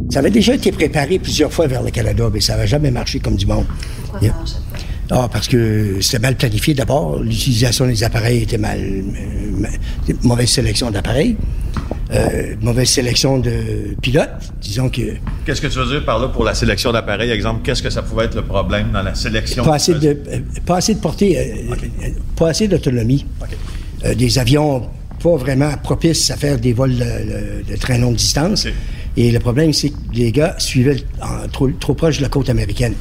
Ça 0.09 0.19
avait 0.19 0.29
déjà 0.29 0.53
été 0.53 0.71
préparé 0.71 1.17
plusieurs 1.17 1.51
fois 1.51 1.65
vers 1.67 1.81
le 1.81 1.89
Canada, 1.89 2.29
mais 2.31 2.39
ça 2.39 2.53
n'avait 2.55 2.67
jamais 2.67 2.91
marché 2.91 3.19
comme 3.19 3.35
du 3.35 3.47
monde. 3.47 3.65
Pourquoi 4.03 4.21
Yeah. 4.21 4.35
ça 4.45 4.57
pas? 5.09 5.15
Ah, 5.23 5.27
parce 5.31 5.47
que 5.47 5.97
c'était 6.01 6.19
mal 6.19 6.35
planifié 6.35 6.73
d'abord. 6.73 7.19
L'utilisation 7.19 7.85
des 7.87 8.03
appareils 8.03 8.43
était 8.43 8.57
mal. 8.57 8.79
euh, 8.79 9.01
ma- 9.59 9.67
mauvaise 10.23 10.49
sélection 10.49 10.91
d'appareils. 10.91 11.35
Euh, 12.11 12.55
mauvaise 12.61 12.89
sélection 12.89 13.39
de 13.39 13.95
pilotes. 14.01 14.29
Disons 14.61 14.89
que 14.89 15.01
Qu'est-ce 15.45 15.61
que 15.61 15.67
tu 15.67 15.79
veux 15.79 15.85
dire 15.87 16.05
par 16.05 16.19
là 16.19 16.27
pour 16.27 16.43
la 16.43 16.53
sélection 16.53 16.91
d'appareils? 16.91 17.31
Exemple, 17.31 17.61
qu'est-ce 17.63 17.81
que 17.81 17.89
ça 17.89 18.01
pouvait 18.03 18.25
être 18.25 18.35
le 18.35 18.43
problème 18.43 18.91
dans 18.91 19.01
la 19.01 19.15
sélection? 19.15 19.63
pas 19.63 19.75
assez 19.75 19.93
de, 19.93 20.09
euh, 20.09 20.39
pas 20.65 20.77
assez 20.77 20.95
de 20.95 20.99
portée, 20.99 21.39
euh, 21.39 21.73
pas 22.35 22.49
assez 22.49 22.67
d'autonomie. 22.67 23.25
Euh, 24.05 24.13
des 24.15 24.37
avions 24.37 24.89
pas 25.21 25.35
vraiment 25.37 25.71
propices 25.81 26.29
à 26.29 26.35
faire 26.35 26.59
des 26.59 26.73
vols 26.73 26.97
de, 26.97 27.75
très 27.77 27.97
longue 27.97 28.15
distance. 28.15 28.67
Et 29.15 29.31
le 29.31 29.39
problème, 29.39 29.71
c'est 29.71 29.89
que 29.89 29.95
les 30.13 30.31
gars 30.33 30.55
suivaient 30.59 31.03
en- 31.21 31.47
trop, 31.47 31.69
trop 31.79 31.93
proche 31.93 32.17
de 32.17 32.23
la 32.23 32.29
côte 32.29 32.49
américaine. 32.49 32.95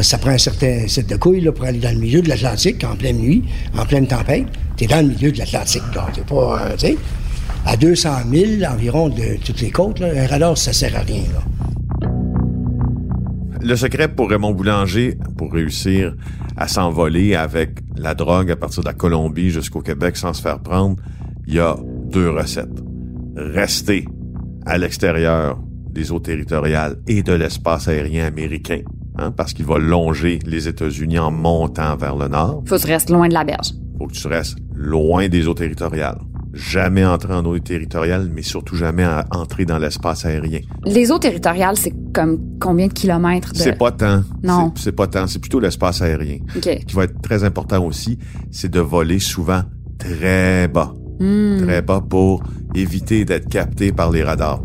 Ça 0.00 0.16
prend 0.18 0.30
un 0.30 0.38
certain 0.38 0.88
set 0.88 1.06
de 1.08 1.16
couilles 1.16 1.42
là, 1.42 1.52
pour 1.52 1.66
aller 1.66 1.78
dans 1.80 1.92
le 1.92 1.98
milieu 2.00 2.22
de 2.22 2.28
l'Atlantique 2.28 2.82
en 2.84 2.96
pleine 2.96 3.18
nuit, 3.18 3.42
en 3.76 3.84
pleine 3.84 4.06
tempête. 4.06 4.46
Tu 4.76 4.84
es 4.84 4.86
dans 4.86 5.02
le 5.06 5.08
milieu 5.12 5.30
de 5.30 5.38
l'Atlantique. 5.38 5.82
là. 5.94 6.08
T'es 6.14 6.22
pas, 6.22 6.62
euh, 6.72 6.76
à 7.66 7.76
200 7.76 8.10
000 8.32 8.72
environ 8.72 9.08
de 9.08 9.36
toutes 9.44 9.60
les 9.60 9.70
côtes, 9.70 10.00
là, 10.00 10.08
un 10.16 10.26
radar, 10.26 10.56
ça 10.56 10.72
sert 10.72 10.96
à 10.96 11.00
rien. 11.00 11.22
Là. 11.32 12.08
Le 13.62 13.76
secret 13.76 14.08
pour 14.08 14.30
Raymond 14.30 14.52
Boulanger, 14.52 15.18
pour 15.36 15.52
réussir 15.52 16.14
à 16.56 16.66
s'envoler 16.66 17.34
avec 17.34 17.80
la 17.96 18.14
drogue 18.14 18.50
à 18.50 18.56
partir 18.56 18.82
de 18.82 18.88
la 18.88 18.94
Colombie 18.94 19.50
jusqu'au 19.50 19.80
Québec 19.80 20.16
sans 20.16 20.32
se 20.32 20.40
faire 20.40 20.60
prendre, 20.60 20.96
il 21.46 21.54
y 21.54 21.60
a 21.60 21.76
deux 22.10 22.30
recettes. 22.30 22.82
Rester 23.36 24.06
à 24.66 24.78
l'extérieur 24.78 25.58
des 25.90 26.12
eaux 26.12 26.20
territoriales 26.20 26.96
et 27.06 27.22
de 27.22 27.32
l'espace 27.32 27.88
aérien 27.88 28.26
américain, 28.26 28.80
hein, 29.18 29.30
parce 29.30 29.52
qu'il 29.52 29.66
va 29.66 29.78
longer 29.78 30.38
les 30.46 30.68
États-Unis 30.68 31.18
en 31.18 31.30
montant 31.30 31.96
vers 31.96 32.16
le 32.16 32.28
nord. 32.28 32.62
Faut 32.66 32.76
que 32.76 32.80
tu 32.80 32.86
restes 32.86 33.10
loin 33.10 33.28
de 33.28 33.34
la 33.34 33.44
berge. 33.44 33.72
Faut 33.98 34.06
que 34.06 34.14
tu 34.14 34.26
restes 34.26 34.56
loin 34.74 35.28
des 35.28 35.46
eaux 35.48 35.54
territoriales. 35.54 36.18
Jamais 36.52 37.04
entrer 37.04 37.32
en 37.34 37.44
eau 37.44 37.58
territoriale, 37.58 38.28
mais 38.34 38.42
surtout 38.42 38.74
jamais 38.76 39.04
à- 39.04 39.24
entrer 39.30 39.64
dans 39.64 39.78
l'espace 39.78 40.24
aérien. 40.24 40.60
Les 40.84 41.10
eaux 41.12 41.18
territoriales, 41.18 41.76
c'est 41.76 41.92
comme 42.12 42.38
combien 42.60 42.88
de 42.88 42.92
kilomètres 42.92 43.52
de... 43.52 43.58
C'est 43.58 43.78
pas 43.78 43.92
tant. 43.92 44.22
Non. 44.42 44.72
C'est 44.76 44.92
pas 44.92 45.06
tant. 45.06 45.26
C'est 45.26 45.38
plutôt 45.38 45.60
l'espace 45.60 46.02
aérien. 46.02 46.38
Ce 46.54 46.84
qui 46.86 46.96
va 46.96 47.04
être 47.04 47.20
très 47.22 47.44
important 47.44 47.84
aussi, 47.84 48.18
c'est 48.50 48.70
de 48.70 48.80
voler 48.80 49.20
souvent 49.20 49.62
très 49.98 50.66
bas. 50.68 50.92
Hmm. 51.20 51.58
Très 51.66 51.82
bas 51.82 52.00
pour 52.00 52.42
éviter 52.74 53.24
d'être 53.24 53.48
capté 53.48 53.92
par 53.92 54.10
les 54.10 54.22
radars. 54.24 54.60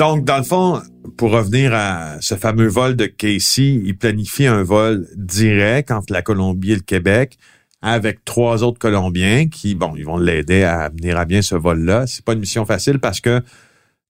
Donc, 0.00 0.24
dans 0.24 0.38
le 0.38 0.44
fond, 0.44 0.80
pour 1.18 1.30
revenir 1.30 1.74
à 1.74 2.16
ce 2.22 2.34
fameux 2.34 2.68
vol 2.68 2.96
de 2.96 3.04
Casey, 3.04 3.78
il 3.84 3.98
planifie 3.98 4.46
un 4.46 4.62
vol 4.62 5.06
direct 5.14 5.90
entre 5.90 6.10
la 6.14 6.22
Colombie 6.22 6.72
et 6.72 6.76
le 6.76 6.80
Québec 6.80 7.36
avec 7.82 8.24
trois 8.24 8.62
autres 8.62 8.78
Colombiens 8.78 9.48
qui, 9.48 9.74
bon, 9.74 9.92
ils 9.96 10.06
vont 10.06 10.16
l'aider 10.16 10.64
à 10.64 10.88
mener 10.88 11.12
à 11.12 11.26
bien 11.26 11.42
ce 11.42 11.54
vol-là. 11.54 12.06
C'est 12.06 12.24
pas 12.24 12.32
une 12.32 12.38
mission 12.38 12.64
facile 12.64 12.98
parce 12.98 13.20
que, 13.20 13.42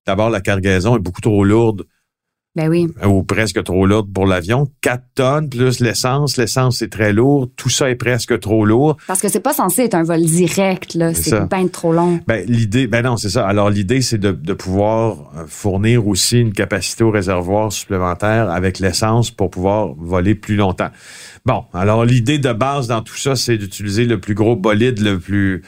d'abord, 0.07 0.31
la 0.31 0.41
cargaison 0.41 0.95
est 0.95 1.01
beaucoup 1.01 1.23
trop 1.23 1.43
lourde 1.43 1.83
Ben 2.57 2.69
oui. 2.69 2.89
ou 3.07 3.23
presque 3.23 3.63
trop 3.63 3.87
lourde 3.87 4.13
pour 4.13 4.27
l'avion. 4.27 4.67
4 4.81 5.05
tonnes 5.15 5.49
plus 5.49 5.79
l'essence. 5.79 6.37
L'essence, 6.37 6.79
c'est 6.79 6.91
très 6.91 7.13
lourd. 7.13 7.49
Tout 7.55 7.69
ça 7.69 7.89
est 7.89 7.95
presque 7.95 8.41
trop 8.41 8.65
lourd. 8.65 8.97
Parce 9.07 9.21
que 9.21 9.29
c'est 9.29 9.39
pas 9.39 9.53
censé 9.53 9.83
être 9.83 9.95
un 9.95 10.03
vol 10.03 10.21
direct, 10.21 10.95
là. 10.95 11.15
C'est 11.15 11.49
bien 11.49 11.69
trop 11.69 11.93
long. 11.93 12.19
Ben, 12.27 12.45
l'idée, 12.49 12.89
ben 12.89 13.03
non, 13.03 13.17
c'est 13.17 13.29
ça. 13.31 13.47
Alors, 13.47 13.71
l'idée, 13.71 14.03
c'est 14.03 14.19
de, 14.19 14.33
de 14.33 14.53
pouvoir 14.53 15.31
euh, 15.37 15.45
fournir 15.47 16.09
aussi 16.09 16.41
une 16.41 16.53
capacité 16.53 17.05
au 17.05 17.13
réservoir 17.13 17.73
supplémentaire 17.73 18.51
avec 18.51 18.81
l'essence 18.81 19.31
pour 19.31 19.51
pouvoir 19.51 19.95
voler 19.97 20.35
plus 20.35 20.57
longtemps. 20.57 20.91
Bon, 21.47 21.65
alors, 21.73 22.05
l'idée 22.05 22.39
de 22.39 22.53
base 22.53 22.89
dans 22.89 23.03
tout 23.03 23.17
ça, 23.17 23.37
c'est 23.37 23.59
d'utiliser 23.59 24.07
le 24.07 24.19
plus 24.19 24.35
gros 24.35 24.57
bolide, 24.57 25.01
le 25.01 25.21
plus, 25.21 25.63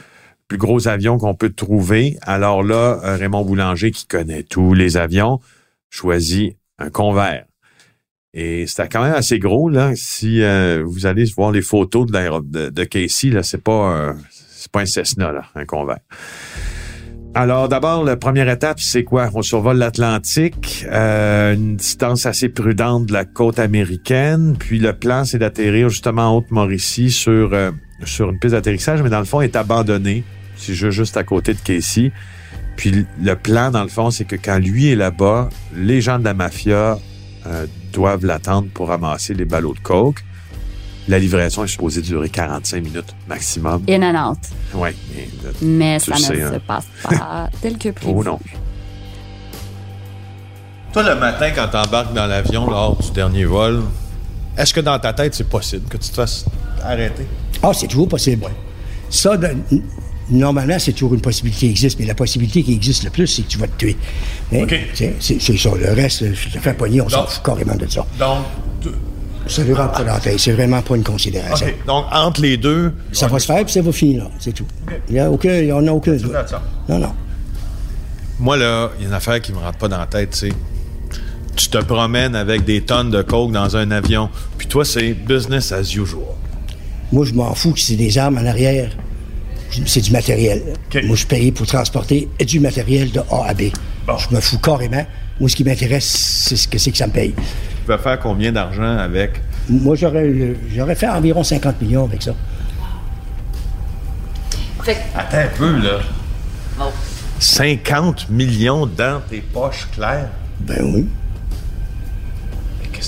plus 0.49 0.57
gros 0.57 0.89
avion 0.89 1.17
qu'on 1.17 1.33
peut 1.33 1.51
trouver. 1.51 2.17
Alors 2.23 2.61
là, 2.61 2.99
euh, 3.05 3.15
Raymond 3.15 3.45
Boulanger, 3.45 3.91
qui 3.91 4.05
connaît 4.05 4.43
tous 4.43 4.73
les 4.73 4.97
avions, 4.97 5.39
choisit 5.89 6.57
un 6.83 6.89
convert. 6.89 7.45
Et 8.33 8.65
c'était 8.65 8.87
quand 8.89 9.03
même 9.03 9.13
assez 9.13 9.37
gros, 9.37 9.69
là. 9.69 9.91
Si 9.95 10.41
euh, 10.41 10.83
vous 10.85 11.05
allez 11.05 11.25
voir 11.35 11.51
les 11.51 11.61
photos 11.61 12.07
de, 12.07 12.83
Casey, 12.85 13.29
là, 13.29 13.43
c'est 13.43 13.61
pas, 13.61 14.15
pas 14.71 14.81
un 14.81 14.85
Cessna, 14.85 15.31
là, 15.31 15.43
un 15.53 15.65
convert. 15.65 15.99
Alors, 17.35 17.67
d'abord, 17.67 18.03
la 18.03 18.15
première 18.15 18.47
étape, 18.47 18.79
c'est 18.79 19.03
quoi? 19.03 19.29
On 19.33 19.41
survole 19.41 19.77
l'Atlantique, 19.77 20.85
euh, 20.91 21.55
une 21.55 21.77
distance 21.77 22.27
assez 22.27 22.47
prudente 22.47 23.07
de 23.07 23.13
la 23.13 23.25
côte 23.25 23.57
américaine. 23.57 24.55
Puis 24.57 24.77
le 24.77 24.93
plan, 24.93 25.25
c'est 25.25 25.39
d'atterrir 25.39 25.89
justement 25.89 26.29
en 26.33 26.37
Haute-Mauricie 26.37 27.09
sur, 27.09 27.53
euh, 27.53 27.71
sur 28.03 28.29
une 28.29 28.37
piste 28.37 28.53
d'atterrissage, 28.53 29.01
mais 29.01 29.09
dans 29.09 29.19
le 29.19 29.25
fond, 29.25 29.41
est 29.41 29.55
abandonné. 29.55 30.23
C'est 30.57 30.75
ju- 30.75 30.91
juste 30.91 31.17
à 31.17 31.23
côté 31.23 31.55
de 31.55 31.59
Casey. 31.59 32.11
Puis 32.75 33.05
le 33.21 33.35
plan, 33.35 33.71
dans 33.71 33.83
le 33.83 33.89
fond, 33.89 34.11
c'est 34.11 34.25
que 34.25 34.35
quand 34.35 34.57
lui 34.59 34.89
est 34.91 34.95
là-bas, 34.95 35.49
les 35.75 36.01
gens 36.01 36.19
de 36.19 36.23
la 36.23 36.33
mafia 36.33 36.97
euh, 37.45 37.65
doivent 37.91 38.25
l'attendre 38.25 38.67
pour 38.73 38.87
ramasser 38.89 39.33
les 39.33 39.45
ballots 39.45 39.73
de 39.73 39.79
coke. 39.79 40.23
La 41.07 41.19
livraison 41.19 41.65
est 41.65 41.67
supposée 41.67 42.01
durer 42.01 42.29
45 42.29 42.81
minutes 42.83 43.15
maximum. 43.27 43.83
In 43.89 44.01
and 44.03 44.31
out. 44.31 44.37
Oui, 44.73 44.89
mais 45.61 45.99
ça 45.99 46.15
ne 46.15 46.19
se 46.19 46.33
hein. 46.33 46.59
passe 46.65 46.85
pas 47.03 47.49
tel 47.61 47.77
que 47.77 47.89
prévu. 47.89 48.13
oh 48.15 48.23
non. 48.23 48.39
Toi, 50.93 51.03
le 51.03 51.19
matin, 51.19 51.51
quand 51.55 51.67
t'embarques 51.69 52.13
dans 52.13 52.27
l'avion 52.27 52.69
lors 52.69 52.95
du 52.97 53.11
dernier 53.11 53.45
vol, 53.45 53.81
est-ce 54.57 54.73
que 54.73 54.79
dans 54.79 54.97
ta 54.99 55.11
tête, 55.13 55.33
c'est 55.33 55.49
possible 55.49 55.87
que 55.89 55.97
tu 55.97 56.09
te 56.09 56.15
fasses 56.15 56.45
arrêter? 56.83 57.25
Ah, 57.63 57.71
c'est 57.73 57.87
toujours 57.87 58.07
possible. 58.07 58.45
Ça, 59.09 59.35
de- 59.35 59.47
n- 59.47 59.63
normalement, 60.29 60.79
c'est 60.79 60.93
toujours 60.93 61.13
une 61.13 61.21
possibilité 61.21 61.59
qui 61.67 61.71
existe, 61.71 61.99
mais 61.99 62.05
la 62.05 62.15
possibilité 62.15 62.63
qui 62.63 62.73
existe 62.73 63.03
le 63.03 63.09
plus, 63.09 63.27
c'est 63.27 63.41
que 63.43 63.47
tu 63.49 63.57
vas 63.57 63.67
te 63.67 63.77
tuer. 63.77 63.97
Hein? 64.53 64.63
OK. 64.63 64.75
C'est 64.93 65.15
c'est- 65.19 65.41
c'est 65.41 65.57
ça. 65.57 65.69
Le 65.79 65.93
reste, 65.93 66.33
je 66.33 66.49
te 66.49 66.59
fais 66.59 66.73
pogner, 66.73 67.01
on 67.01 67.09
s'en 67.09 67.25
fout 67.27 67.43
carrément 67.43 67.75
de 67.75 67.87
ça. 67.87 68.05
Donc, 68.19 68.39
tu- 68.81 68.89
Ça 69.45 69.61
lui 69.61 69.73
rentre 69.73 69.91
pas 69.91 70.03
dans 70.05 70.13
la 70.13 70.19
tête. 70.21 70.39
C'est 70.39 70.53
vraiment 70.53 70.81
pas 70.81 70.95
une 70.95 71.03
considération. 71.03 71.67
OK. 71.67 71.85
Donc, 71.85 72.05
entre 72.13 72.41
les 72.41 72.55
deux, 72.55 72.93
Ça 73.11 73.27
va 73.27 73.39
se 73.39 73.45
faire, 73.45 73.61
puis 73.65 73.73
ça 73.73 73.81
va 73.81 73.91
finir 73.91 74.23
là. 74.23 74.29
C'est 74.39 74.53
tout. 74.53 74.65
Il 75.09 75.15
y 75.15 75.19
a 75.19 75.29
aucun, 75.29 75.69
en 75.75 75.85
a 75.85 75.91
aucun 75.91 76.13
doute. 76.13 76.31
Non, 76.87 76.97
non. 76.99 77.11
Moi, 78.39 78.55
là, 78.57 78.89
il 78.97 79.03
y 79.03 79.05
a 79.05 79.09
une 79.09 79.13
affaire 79.13 79.41
qui 79.41 79.51
me 79.51 79.57
rentre 79.57 79.77
pas 79.77 79.87
dans 79.89 79.97
la 79.97 80.05
tête, 80.07 80.31
tu 80.31 80.37
sais. 80.49 80.53
Tu 81.55 81.67
te 81.67 81.77
promènes 81.77 82.35
avec 82.35 82.63
des 82.65 82.81
tonnes 82.81 83.11
de 83.11 83.21
coke 83.21 83.51
dans 83.51 83.75
un 83.77 83.91
avion, 83.91 84.29
puis 84.57 84.67
toi, 84.67 84.83
c'est 84.85 85.13
business 85.13 85.71
as 85.73 85.81
usual. 85.93 86.23
Moi, 87.11 87.25
je 87.25 87.33
m'en 87.33 87.53
fous 87.53 87.73
que 87.73 87.79
c'est 87.79 87.95
des 87.95 88.17
armes 88.17 88.37
en 88.37 88.45
arrière. 88.45 88.91
C'est 89.85 90.01
du 90.01 90.11
matériel. 90.11 90.61
Moi, 90.95 91.01
je 91.11 91.15
suis 91.15 91.25
payé 91.25 91.51
pour 91.51 91.65
transporter 91.65 92.29
du 92.45 92.59
matériel 92.59 93.11
de 93.11 93.19
A 93.31 93.45
à 93.49 93.53
B. 93.53 93.63
Bon. 94.05 94.17
Je 94.17 94.35
me 94.35 94.39
fous 94.41 94.59
carrément. 94.59 95.05
Moi, 95.39 95.49
ce 95.49 95.55
qui 95.55 95.63
m'intéresse, 95.63 96.05
c'est 96.47 96.55
ce 96.55 96.67
que 96.67 96.77
c'est 96.77 96.91
que 96.91 96.97
ça 96.97 97.07
me 97.07 97.11
paye. 97.13 97.33
Tu 97.33 97.87
vas 97.87 97.97
faire 97.97 98.19
combien 98.19 98.51
d'argent 98.51 98.97
avec? 98.97 99.41
Moi, 99.69 99.95
j'aurais, 99.95 100.31
j'aurais 100.75 100.95
fait 100.95 101.07
environ 101.07 101.43
50 101.43 101.81
millions 101.81 102.05
avec 102.05 102.21
ça. 102.21 102.33
Fait 104.83 104.95
que- 104.95 104.99
Attends 105.19 105.37
un 105.37 105.57
peu, 105.57 105.79
là. 105.79 105.99
50 107.39 108.29
millions 108.29 108.85
dans 108.85 109.21
tes 109.29 109.41
poches, 109.41 109.87
Claire. 109.93 110.29
Ben 110.59 110.81
oui 110.93 111.07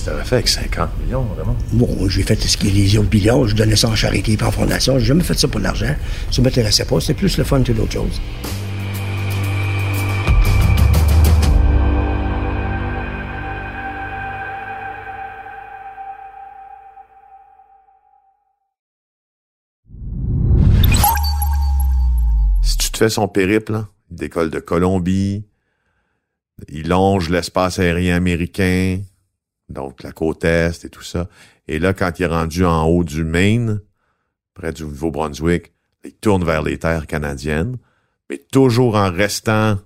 tu 0.06 0.12
aurais 0.12 0.24
fait 0.24 0.36
avec 0.36 0.48
50 0.48 0.90
millions, 1.00 1.24
vraiment? 1.24 1.56
Bon, 1.74 2.08
j'ai 2.08 2.22
fait 2.22 2.40
ce 2.40 2.58
qui 2.58 2.68
est 2.68 2.72
les 2.72 2.98
autres 2.98 3.10
millions. 3.12 3.48
Je 3.48 3.56
donnais 3.56 3.76
ça 3.76 3.90
en 3.90 3.96
charité 3.96 4.38
et 4.40 4.44
en 4.44 4.52
fondation. 4.52 5.00
J'ai 5.00 5.06
jamais 5.06 5.24
fait 5.24 5.38
ça 5.38 5.48
pour 5.48 5.60
l'argent. 5.60 5.96
Ça 6.30 6.42
m'intéressait 6.44 6.86
pas. 6.86 7.00
C'était 7.00 7.16
plus 7.16 7.38
le 7.38 7.44
fun 7.44 7.64
que 7.64 7.72
d'autres 7.72 7.94
choses. 7.94 8.22
Si 22.62 22.78
tu 22.78 22.92
te 22.92 22.98
fais 22.98 23.10
son 23.10 23.28
périple, 23.28 23.86
il 24.12 24.18
décolle 24.18 24.52
de 24.52 24.60
Colombie, 24.60 25.46
il 26.70 26.90
longe 26.90 27.30
l'espace 27.30 27.80
aérien 27.80 28.16
américain, 28.16 29.00
donc 29.70 30.04
la 30.04 30.12
côte 30.12 30.44
Est 30.44 30.86
et 30.86 30.90
tout 30.90 31.04
ça. 31.04 31.28
Et 31.68 31.80
là, 31.80 31.94
quand 31.94 32.20
il 32.20 32.24
est 32.24 32.28
rendu 32.28 32.66
en 32.66 32.86
haut 32.86 33.04
du 33.04 33.24
Maine, 33.24 33.82
près 34.54 34.72
du 34.72 34.84
Nouveau-Brunswick, 34.84 35.74
il 36.04 36.14
tourne 36.14 36.44
vers 36.44 36.62
les 36.62 36.78
terres 36.78 37.08
canadiennes, 37.08 37.78
mais 38.30 38.38
toujours 38.52 38.96
en 38.96 39.12
restant 39.12 39.80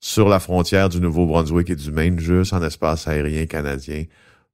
sur 0.00 0.28
la 0.28 0.40
frontière 0.40 0.88
du 0.88 1.00
Nouveau-Brunswick 1.00 1.70
et 1.70 1.76
du 1.76 1.92
Maine, 1.92 2.18
juste 2.18 2.52
en 2.52 2.62
espace 2.62 3.06
aérien 3.06 3.46
canadien, 3.46 4.04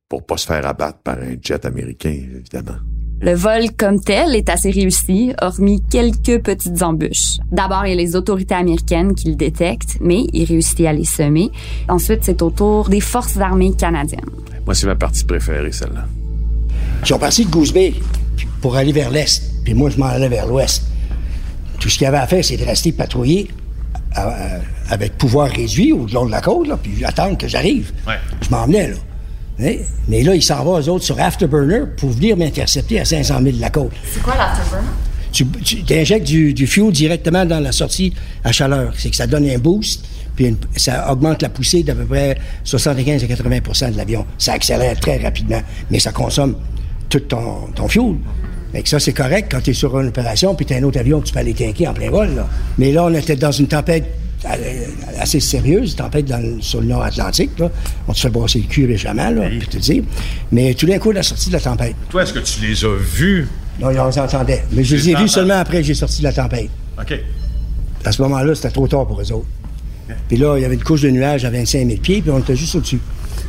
pour 0.09 0.27
pas 0.27 0.37
se 0.37 0.47
faire 0.47 0.67
abattre 0.67 0.99
par 0.99 1.19
un 1.19 1.37
jet 1.41 1.65
américain, 1.65 2.11
évidemment. 2.11 2.79
Le 3.27 3.35
vol 3.35 3.73
comme 3.77 4.01
tel 4.01 4.37
est 4.37 4.49
assez 4.49 4.71
réussi, 4.71 5.33
hormis 5.43 5.83
quelques 5.91 6.41
petites 6.45 6.81
embûches. 6.81 7.39
D'abord, 7.51 7.85
il 7.85 7.91
y 7.91 7.93
a 7.93 7.97
les 7.97 8.15
autorités 8.15 8.55
américaines 8.55 9.17
qui 9.17 9.31
le 9.31 9.35
détectent, 9.35 9.97
mais 10.01 10.27
il 10.33 10.45
réussit 10.45 10.87
à 10.87 10.93
les 10.93 11.05
semer. 11.05 11.51
Ensuite, 11.89 12.21
c'est 12.23 12.41
au 12.41 12.51
tour 12.51 12.89
des 12.89 13.01
forces 13.01 13.37
armées 13.39 13.73
canadiennes. 13.73 14.31
Moi, 14.65 14.77
c'est 14.77 14.87
ma 14.87 14.95
partie 14.95 15.25
préférée, 15.25 15.73
celle-là. 15.73 16.05
Ils 17.03 17.09
sont 17.09 17.19
partis 17.19 17.45
de 17.45 17.51
Goose 17.51 17.73
Bay 17.73 17.95
pour 18.61 18.77
aller 18.77 18.93
vers 18.93 19.11
l'est, 19.11 19.43
puis 19.65 19.75
moi, 19.75 19.91
je 19.91 19.99
m'en 19.99 20.07
allais 20.07 20.29
vers 20.29 20.47
l'ouest. 20.47 20.85
Tout 21.81 21.89
ce 21.89 21.99
qu'il 21.99 22.05
y 22.05 22.07
avait 22.07 22.19
à 22.19 22.29
faire, 22.29 22.45
c'est 22.45 22.57
de 22.57 22.65
rester 22.65 22.93
patrouiller 22.93 23.49
à- 24.15 24.29
à- 24.29 24.61
avec 24.91 25.19
pouvoir 25.19 25.49
réduit 25.51 25.93
au 25.93 26.07
long 26.07 26.27
de 26.27 26.31
la 26.31 26.41
côte, 26.41 26.69
là, 26.69 26.77
puis 26.81 27.05
attendre 27.05 27.37
que 27.37 27.49
j'arrive. 27.49 27.91
Ouais. 28.07 28.15
Je 28.41 28.51
m'en 28.51 28.67
venais, 28.67 28.91
là. 28.91 28.97
Hein? 29.61 29.77
Mais 30.09 30.23
là, 30.23 30.35
ils 30.35 30.43
s'en 30.43 30.63
vont, 30.65 30.79
eux 30.79 30.89
autres, 30.89 31.05
sur 31.05 31.19
Afterburner 31.21 31.81
pour 31.97 32.11
venir 32.11 32.37
m'intercepter 32.37 33.01
à 33.01 33.05
500 33.05 33.39
000 33.43 33.57
de 33.57 33.61
la 33.61 33.71
côte. 33.71 33.93
C'est 34.13 34.23
quoi 34.23 34.35
l'afterburner? 34.37 34.89
Tu, 35.33 35.47
tu 35.85 35.95
injectes 35.95 36.27
du, 36.27 36.55
du 36.55 36.67
fuel 36.67 36.91
directement 36.93 37.45
dans 37.45 37.61
la 37.61 37.73
sortie 37.73 38.13
à 38.45 38.53
chaleur. 38.53 38.93
C'est 38.97 39.11
que 39.11 39.17
ça 39.17 39.27
donne 39.27 39.49
un 39.49 39.59
boost, 39.59 40.05
puis 40.35 40.47
une- 40.47 40.57
ça 40.77 41.11
augmente 41.13 41.43
la 41.43 41.49
poussée 41.51 41.83
d'à 41.83 41.95
peu 41.95 42.05
près 42.07 42.37
75 42.65 43.25
à 43.25 43.27
80% 43.27 43.93
de 43.93 43.97
l'avion. 43.97 44.25
Ça 44.39 44.55
accélère 44.55 44.99
très 44.99 45.19
rapidement, 45.19 45.61
mais 45.91 45.99
ça 45.99 46.13
consomme 46.13 46.57
tout 47.09 47.21
ton, 47.21 47.67
ton 47.75 47.87
fuel. 47.89 48.15
Fait 48.73 48.83
que 48.83 48.89
ça, 48.89 48.99
c'est 48.99 49.13
correct 49.13 49.49
quand 49.51 49.61
tu 49.63 49.71
es 49.71 49.75
sur 49.75 49.99
une 50.01 50.09
opération, 50.09 50.55
puis 50.55 50.65
tu 50.67 50.75
as 50.75 50.79
un 50.79 50.83
autre 50.83 50.99
avion 51.01 51.21
que 51.21 51.27
tu 51.27 51.33
peux 51.33 51.39
aller 51.39 51.55
tanker 51.55 51.87
en 51.89 51.95
plein 51.95 52.11
vol. 52.11 52.35
Là. 52.35 52.49
Mais 52.79 52.93
là, 52.93 53.05
on 53.05 53.15
était 53.15 53.37
dans 53.37 53.53
une 53.53 53.69
tempête 53.69 54.05
assez 55.19 55.41
sérieuse, 55.41 55.97
tempête 55.97 56.27
dans 56.27 56.39
le- 56.39 56.61
sur 56.61 56.81
le 56.81 56.87
nord 56.87 57.03
Atlantique. 57.03 57.59
Là. 57.59 57.71
On 58.09 58.13
te 58.13 58.19
fait 58.21 58.29
brasser 58.31 58.59
le 58.61 58.67
cul 58.67 58.87
récemment, 58.87 59.31
là, 59.31 59.49
puis 59.49 59.67
te 59.69 59.79
dire. 59.79 60.03
Mais 60.53 60.75
tout 60.75 60.87
d'un 60.87 60.99
coup, 60.99 61.11
la 61.13 61.23
sortie 61.23 61.49
de 61.49 61.55
la 61.55 61.61
tempête. 61.61 61.95
Toi, 62.11 62.23
est-ce 62.23 62.33
que 62.33 62.39
tu 62.41 62.61
les 62.61 62.85
as 62.85 62.95
vus? 62.97 63.49
Non, 63.81 63.89
on 63.89 63.91
les 63.91 64.19
entendait. 64.19 64.65
Mais 64.73 64.85
je 64.85 64.97
les 64.97 65.11
ai 65.11 65.15
vus 65.17 65.29
seulement 65.29 65.59
après 65.59 65.79
que 65.79 65.87
j'ai 65.87 65.95
sorti 65.95 66.19
de 66.19 66.25
la 66.25 66.33
tempête. 66.33 66.71
OK. 67.01 67.19
À 68.05 68.13
ce 68.13 68.23
moment-là, 68.23 68.55
c'était 68.55 68.71
trop 68.71 68.87
tard 68.87 69.07
pour 69.07 69.21
eux 69.21 69.33
autres. 69.33 69.47
Puis 70.29 70.37
là, 70.37 70.57
il 70.57 70.63
y 70.63 70.65
avait 70.65 70.77
une 70.77 70.83
couche 70.85 71.03
de 71.03 71.11
nuages 71.11 71.45
à 71.45 71.51
25 71.51 71.87
000 71.87 72.01
pieds, 72.01 72.23
puis 72.23 72.31
on 72.31 72.39
était 72.39 72.55
juste 72.55 72.77
au-dessus. 72.77 73.01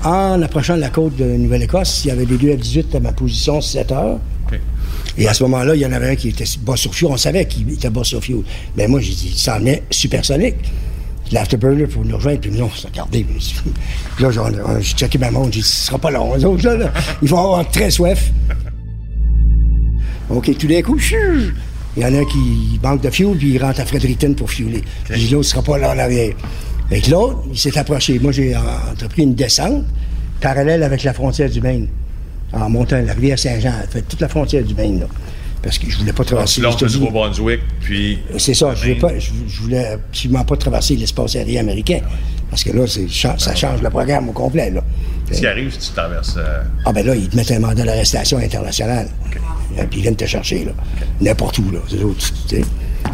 En 0.03 0.41
approchant 0.41 0.75
de 0.75 0.81
la 0.81 0.89
côte 0.89 1.15
de 1.15 1.23
Nouvelle-Écosse, 1.23 2.03
il 2.03 2.07
y 2.07 2.11
avait 2.11 2.25
des 2.25 2.37
deux 2.37 2.49
F-18 2.55 2.95
à 2.95 2.99
ma 2.99 3.11
position, 3.11 3.61
7 3.61 3.91
heures. 3.91 4.19
OK. 4.51 4.59
Et 5.19 5.27
à 5.27 5.33
ce 5.33 5.43
moment-là, 5.43 5.75
il 5.75 5.81
y 5.81 5.85
en 5.85 5.91
avait 5.91 6.09
un 6.09 6.15
qui 6.15 6.29
était 6.29 6.45
bas 6.61 6.75
sur 6.75 6.93
fuel. 6.93 7.11
On 7.11 7.17
savait 7.17 7.45
qu'il 7.45 7.71
était 7.71 7.89
bas 7.89 8.03
sur 8.03 8.21
fuel. 8.23 8.39
Mais 8.75 8.87
moi, 8.87 8.99
j'ai 8.99 9.13
dit, 9.13 9.29
il 9.33 9.37
s'en 9.37 9.59
venait 9.59 9.83
supersonique. 9.91 10.55
L'afterburner 11.31 11.87
pour 11.87 12.05
nous 12.05 12.15
rejoindre, 12.15 12.39
puis 12.41 12.51
nous, 12.51 12.63
on 12.65 12.69
s'est 12.71 12.87
regardé. 12.87 13.23
Puis 13.25 14.23
là, 14.23 14.29
j'ai 14.79 14.93
checké 14.93 15.17
ma 15.17 15.29
montre, 15.31 15.51
j'ai 15.53 15.59
dit, 15.61 15.67
ce 15.67 15.87
sera 15.87 15.97
pas 15.97 16.11
long, 16.11 16.35
eux 16.37 16.45
autres, 16.45 16.65
là, 16.65 16.75
là. 16.77 16.93
Ils 17.21 17.27
vont 17.29 17.39
avoir 17.39 17.69
très 17.69 17.89
soif. 17.89 18.31
OK, 20.29 20.57
tout 20.57 20.67
d'un 20.67 20.81
coup, 20.81 20.97
il 20.99 22.03
y 22.03 22.05
en 22.05 22.13
a 22.13 22.19
un 22.19 22.25
qui 22.25 22.79
manque 22.83 23.01
de 23.01 23.09
fuel, 23.09 23.35
puis 23.37 23.53
il 23.53 23.61
rentre 23.63 23.79
à 23.79 23.85
Fredericton 23.85 24.33
pour 24.33 24.49
fueler. 24.51 24.83
Puis 25.05 25.21
l'autre 25.29 25.37
ne 25.37 25.43
sera 25.43 25.61
pas 25.61 25.77
là 25.77 25.93
en 25.93 25.99
arrière. 25.99 26.33
L'autre, 27.09 27.39
il 27.51 27.57
s'est 27.57 27.77
approché. 27.77 28.19
Moi, 28.19 28.31
j'ai 28.31 28.55
en- 28.55 28.91
entrepris 28.93 29.23
une 29.23 29.35
descente 29.35 29.83
parallèle 30.41 30.83
avec 30.83 31.03
la 31.03 31.13
frontière 31.13 31.49
du 31.49 31.59
Maine, 31.61 31.87
en 32.53 32.69
montant 32.69 33.01
la 33.01 33.13
rivière 33.13 33.39
Saint-Jean. 33.39 33.71
fait 33.89 34.01
toute 34.03 34.21
la 34.21 34.27
frontière 34.29 34.63
du 34.63 34.73
Maine, 34.75 34.99
là. 35.01 35.07
Parce 35.63 35.77
que 35.79 35.89
je 35.89 35.97
voulais 35.97 36.13
pas 36.13 36.23
traverser 36.23 36.61
États-Unis. 36.61 36.93
Nouveau-Brunswick, 37.05 37.59
puis... 37.81 38.19
C'est 38.37 38.53
ça, 38.53 38.73
je 38.75 38.81
voulais, 38.83 38.95
pas, 38.95 39.17
je, 39.17 39.31
je 39.47 39.61
voulais 39.61 39.85
absolument 39.87 40.43
pas 40.45 40.55
traverser 40.55 40.95
l'espace 40.95 41.35
aérien 41.35 41.61
américain. 41.61 41.99
Parce 42.49 42.63
que 42.63 42.71
là, 42.71 42.85
cha- 43.09 43.37
ça 43.37 43.53
change 43.55 43.81
le 43.81 43.89
programme 43.89 44.29
au 44.29 44.31
complet. 44.31 44.69
Là. 44.69 44.81
Ce 45.31 45.39
qui 45.39 45.47
arrive, 45.47 45.73
si 45.73 45.89
tu 45.89 45.93
traverses... 45.93 46.35
euh, 46.37 46.61
Ah 46.85 46.93
ben 46.93 47.05
là, 47.05 47.15
ils 47.15 47.27
te 47.27 47.35
mettent 47.35 47.51
un 47.51 47.59
mandat 47.59 47.83
d'arrestation 47.83 48.37
internationale. 48.37 49.09
Et 49.77 49.83
puis 49.83 49.99
ils 49.99 50.03
viennent 50.03 50.15
te 50.15 50.25
chercher, 50.25 50.63
là. 50.63 50.71
N'importe 51.19 51.57
où, 51.59 51.69
là. 51.71 51.79
Autres. 52.05 52.33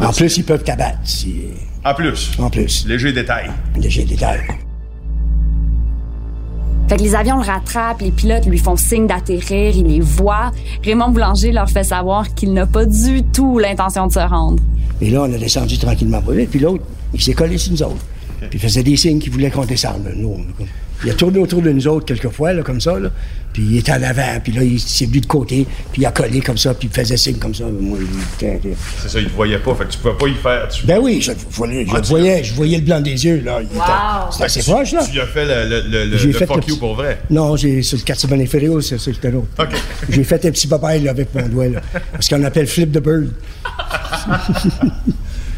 En 0.00 0.12
plus, 0.12 0.36
ils 0.36 0.44
peuvent 0.44 0.62
t'abattre. 0.62 0.98
si- 1.04 1.46
En 1.84 1.94
plus, 1.94 2.30
En 2.38 2.48
plus. 2.50 2.86
léger 2.86 3.12
détail. 3.12 3.50
Léger 3.76 4.04
détail. 4.04 4.40
Les 6.98 7.14
avions 7.14 7.36
le 7.36 7.42
rattrapent, 7.42 8.00
les 8.02 8.12
pilotes 8.12 8.46
lui 8.46 8.58
font 8.58 8.76
signe 8.76 9.06
d'atterrir, 9.06 9.76
il 9.76 9.86
les 9.86 10.00
voit. 10.00 10.52
Raymond 10.84 11.10
Boulanger 11.10 11.50
leur 11.50 11.68
fait 11.68 11.82
savoir 11.82 12.34
qu'il 12.34 12.52
n'a 12.52 12.66
pas 12.66 12.86
du 12.86 13.22
tout 13.24 13.58
l'intention 13.58 14.06
de 14.06 14.12
se 14.12 14.20
rendre. 14.20 14.62
Et 15.00 15.10
là, 15.10 15.22
on 15.22 15.32
a 15.32 15.36
descendu 15.36 15.76
tranquillement. 15.76 16.22
Puis 16.50 16.60
l'autre, 16.60 16.84
il 17.12 17.20
s'est 17.20 17.34
collé 17.34 17.58
sur 17.58 17.72
nous 17.72 17.82
autres. 17.82 18.04
Puis 18.40 18.48
il 18.54 18.60
faisait 18.60 18.82
des 18.82 18.96
signes 18.96 19.18
qu'il 19.18 19.32
voulait 19.32 19.50
qu'on 19.50 19.64
descende. 19.64 20.10
Nous, 20.16 20.28
on- 20.28 20.64
il 21.04 21.10
a 21.10 21.14
tourné 21.14 21.38
autour 21.38 21.60
de 21.60 21.70
nous 21.70 21.86
autres 21.86 22.06
quelquefois, 22.06 22.52
là, 22.54 22.62
comme 22.62 22.80
ça. 22.80 22.98
Là. 22.98 23.10
Puis 23.52 23.62
il 23.62 23.76
était 23.78 23.92
en 23.92 24.02
avant. 24.02 24.40
Puis 24.42 24.52
là, 24.52 24.62
il 24.62 24.80
s'est 24.80 25.04
venu 25.06 25.20
de 25.20 25.26
côté. 25.26 25.66
Puis 25.92 26.02
il 26.02 26.06
a 26.06 26.12
collé 26.12 26.40
comme 26.40 26.56
ça. 26.56 26.72
Puis 26.72 26.88
il 26.90 26.94
faisait 26.94 27.16
signe 27.16 27.36
comme 27.36 27.54
ça. 27.54 27.64
Moi. 27.66 27.98
C'est 28.38 29.08
ça, 29.08 29.20
il 29.20 29.26
te 29.26 29.32
voyait 29.34 29.58
pas, 29.58 29.74
fait 29.74 29.84
que 29.84 29.90
tu 29.90 29.98
pouvais 29.98 30.14
pas 30.14 30.28
y 30.28 30.34
faire... 30.34 30.68
Tu, 30.68 30.86
Ben 30.86 30.98
oui, 31.02 31.18
je, 31.20 31.32
je- 31.32 31.36
je 31.86 31.94
Ah, 31.94 32.00
voyais, 32.04 32.42
je 32.42 32.54
voyais 32.54 32.78
le 32.78 32.84
blanc 32.84 33.00
des 33.00 33.24
yeux. 33.24 33.42
là. 33.44 33.58
Il 33.60 33.66
était- 33.66 33.76
C'était 34.32 34.44
assez 34.44 34.60
tu- 34.60 34.70
proche, 34.70 34.92
là. 34.92 35.04
Tu 35.04 35.12
lui 35.12 35.20
as 35.20 35.26
fait 35.26 35.44
le, 35.44 35.68
le, 35.68 35.88
le, 35.88 36.04
le- 36.06 36.16
J'ai 36.16 36.26
le 36.28 36.32
fait 36.32 36.46
fuck 36.46 36.64
le 36.66 36.72
you 36.72 36.78
pour 36.78 36.94
vrai. 36.94 37.20
Non, 37.28 37.56
j'ai 37.56 37.82
sur 37.82 37.98
le 37.98 38.02
quartier 38.04 38.28
Bonifacio, 38.28 38.80
c'est 38.80 38.98
ça, 38.98 39.04
c'était 39.12 39.30
l'autre. 39.30 39.48
OK. 39.58 39.68
J'ai 40.08 40.24
fait 40.24 40.44
un 40.46 40.50
petit 40.50 40.66
papaye 40.66 41.02
là, 41.02 41.10
avec 41.10 41.34
mon 41.34 41.46
doigt, 41.48 41.68
là. 41.68 41.80
Parce 42.12 42.28
qu'on 42.28 42.42
appelle 42.44 42.66
flip 42.66 42.92
the 42.92 43.00
bird. 43.02 43.30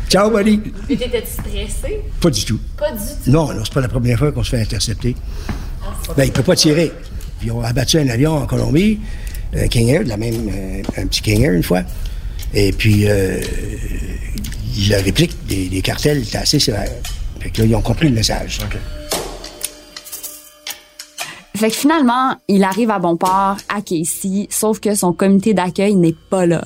Ciao, 0.09 0.31
buddy. 0.31 0.61
Mais 0.89 0.97
t'étais-tu 0.97 1.27
stressé? 1.33 2.01
Pas 2.21 2.31
du 2.31 2.45
tout. 2.45 2.61
Pas 2.77 2.93
du 2.93 2.99
tout? 2.99 3.31
Non, 3.31 3.53
non, 3.53 3.65
c'est 3.65 3.75
pas 3.75 3.81
la 3.81 3.89
première 3.89 4.19
fois 4.19 4.33
qu'on 4.33 4.45
se 4.45 4.51
fait 4.51 4.61
intercepter. 4.61 5.17
Ben, 6.17 6.25
il 6.25 6.33
peut 6.33 6.43
pas 6.43 6.55
tirer. 6.57 6.93
Puis 7.41 7.51
on 7.51 7.61
a 7.61 7.69
abattu 7.69 7.99
un 7.99 8.09
avion 8.09 8.35
en 8.37 8.47
Colombie, 8.47 9.01
un 9.55 9.67
King 9.69 9.89
Air, 9.89 10.05
de 10.05 10.09
la 10.09 10.17
même, 10.17 10.49
euh, 10.49 10.83
un 10.97 11.07
petit 11.07 11.23
King 11.23 11.43
Air 11.43 11.53
une 11.53 11.63
fois. 11.63 11.83
Et 12.55 12.73
puis, 12.73 13.09
euh, 13.09 13.41
la 14.89 14.99
réplique 14.99 15.35
des, 15.47 15.69
des 15.69 15.83
cartels 15.83 16.23
était 16.23 16.39
assez 16.39 16.61
sévère. 16.61 16.91
Fait 17.41 17.51
que 17.51 17.63
là, 17.63 17.69
ils 17.69 17.75
ont 17.75 17.83
compris 17.83 18.09
le 18.09 18.15
message. 18.15 18.61
OK. 18.63 18.79
Fait 21.57 21.71
que 21.71 21.75
finalement, 21.77 22.37
il 22.49 22.63
arrive 22.65 22.91
à 22.91 22.99
bon 22.99 23.17
port, 23.17 23.57
à 23.69 23.81
Casey, 23.81 24.47
sauf 24.51 24.79
que 24.79 24.95
son 24.95 25.13
comité 25.13 25.55
d'accueil 25.55 25.95
n'est 25.97 26.15
pas 26.31 26.45
là. 26.47 26.65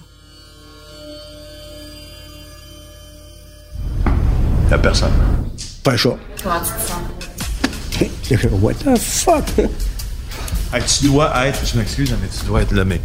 Personne. 4.79 5.11
Pas 5.83 5.93
un 5.93 5.97
chat. 5.97 6.17
Comment 6.43 6.55
tu 6.61 8.35
te 8.37 8.41
sens? 8.41 8.53
What 8.63 8.75
the 8.75 8.97
fuck? 8.99 9.45
Hey, 10.73 10.83
tu 11.01 11.07
dois 11.09 11.33
être... 11.47 11.59
Je 11.67 11.79
m'excuse, 11.79 12.11
mais 12.21 12.29
tu 12.29 12.47
dois 12.47 12.63
être 12.63 12.73
là, 12.73 12.85
mais... 12.85 13.01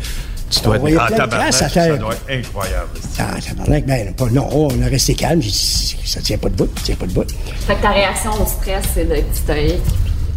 Tu 0.51 0.59
dois 0.61 0.77
On 0.79 0.87
être 0.87 1.11
de 1.11 1.15
tabarnak, 1.17 1.53
Ça 1.53 1.97
doit 1.97 2.13
être 2.13 2.25
incroyable. 2.29 2.89
Ah, 3.17 3.31
tabarnak, 3.45 3.85
ben, 3.85 4.13
pas, 4.13 4.27
non, 4.27 4.47
on 4.51 4.81
a 4.83 4.85
resté 4.87 5.15
calme. 5.15 5.41
J'ai 5.41 5.49
dit, 5.49 5.97
ça 6.05 6.21
tient 6.21 6.37
pas 6.37 6.49
de 6.49 6.55
bout, 6.55 6.69
ça 6.77 6.83
tient 6.85 6.95
pas 6.95 7.07
de 7.07 7.11
bout. 7.13 7.25
Fait 7.67 7.75
que 7.75 7.81
ta 7.81 7.89
réaction 7.91 8.31
au 8.41 8.45
stress, 8.45 8.83
c'est 8.93 9.05
d'être 9.05 9.35
stoïque. 9.35 9.81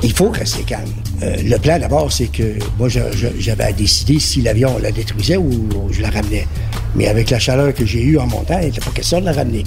Il 0.02 0.12
faut 0.14 0.30
rester 0.30 0.62
calme. 0.62 0.88
Euh, 1.22 1.36
le 1.42 1.58
plan, 1.58 1.78
d'abord, 1.78 2.10
c'est 2.10 2.28
que 2.28 2.58
moi, 2.78 2.88
je- 2.88 3.00
je- 3.14 3.26
j'avais 3.38 3.64
à 3.64 3.72
décider 3.72 4.18
si 4.18 4.40
l'avion 4.42 4.78
la 4.78 4.90
détruisait 4.92 5.36
ou, 5.36 5.50
ou 5.74 5.92
je 5.92 6.00
la 6.00 6.08
ramenais. 6.10 6.46
Mais 6.94 7.08
avec 7.08 7.28
la 7.30 7.38
chaleur 7.38 7.74
que 7.74 7.84
j'ai 7.84 8.02
eue 8.02 8.18
en 8.18 8.26
montant, 8.26 8.58
il 8.60 8.66
n'était 8.66 8.80
pas 8.80 8.90
question 8.92 9.20
de 9.20 9.26
la 9.26 9.32
ramener. 9.32 9.64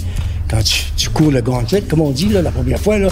Quand 0.52 0.62
tu, 0.62 0.84
tu 0.98 1.10
cours 1.10 1.32
le 1.32 1.42
gauntlet, 1.42 1.82
comme 1.82 2.02
on 2.02 2.12
dit 2.12 2.28
là, 2.28 2.42
la 2.42 2.52
première 2.52 2.80
fois, 2.80 2.98
là, 3.00 3.08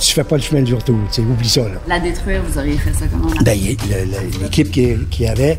tu 0.00 0.12
fais 0.12 0.24
pas 0.24 0.36
le 0.36 0.42
chemin 0.42 0.62
du 0.62 0.74
retour. 0.74 0.98
tu 1.08 1.14
sais, 1.16 1.22
Oublie 1.22 1.48
ça. 1.48 1.60
Là. 1.62 1.80
La 1.86 2.00
détruire, 2.00 2.42
vous 2.46 2.58
auriez 2.58 2.76
fait 2.76 2.92
ça 2.92 3.04
comment? 3.10 3.30
Ben, 3.44 3.56
l'équipe 4.42 4.70
qui, 4.70 4.94
qui 5.10 5.26
avait 5.26 5.58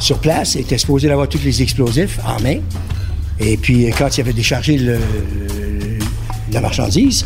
sur 0.00 0.18
place 0.18 0.56
était 0.56 0.78
supposée 0.78 1.08
d'avoir 1.08 1.28
tous 1.28 1.42
les 1.44 1.62
explosifs 1.62 2.18
en 2.26 2.42
main. 2.42 2.56
Et 3.38 3.56
puis, 3.56 3.86
quand 3.96 4.16
il 4.16 4.20
avait 4.22 4.32
déchargé 4.32 4.76
le- 4.78 4.98
la 6.52 6.60
marchandise, 6.60 7.24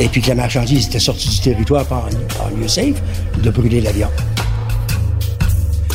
et 0.00 0.08
puis 0.08 0.20
que 0.20 0.28
la 0.28 0.34
marchandise 0.34 0.86
était 0.86 0.98
sortie 0.98 1.28
du 1.28 1.40
territoire 1.40 1.84
par 1.86 2.06
en, 2.40 2.44
en 2.46 2.56
lieu 2.60 2.68
safe, 2.68 3.00
de 3.42 3.50
brûler 3.50 3.80
l'avion. 3.80 4.08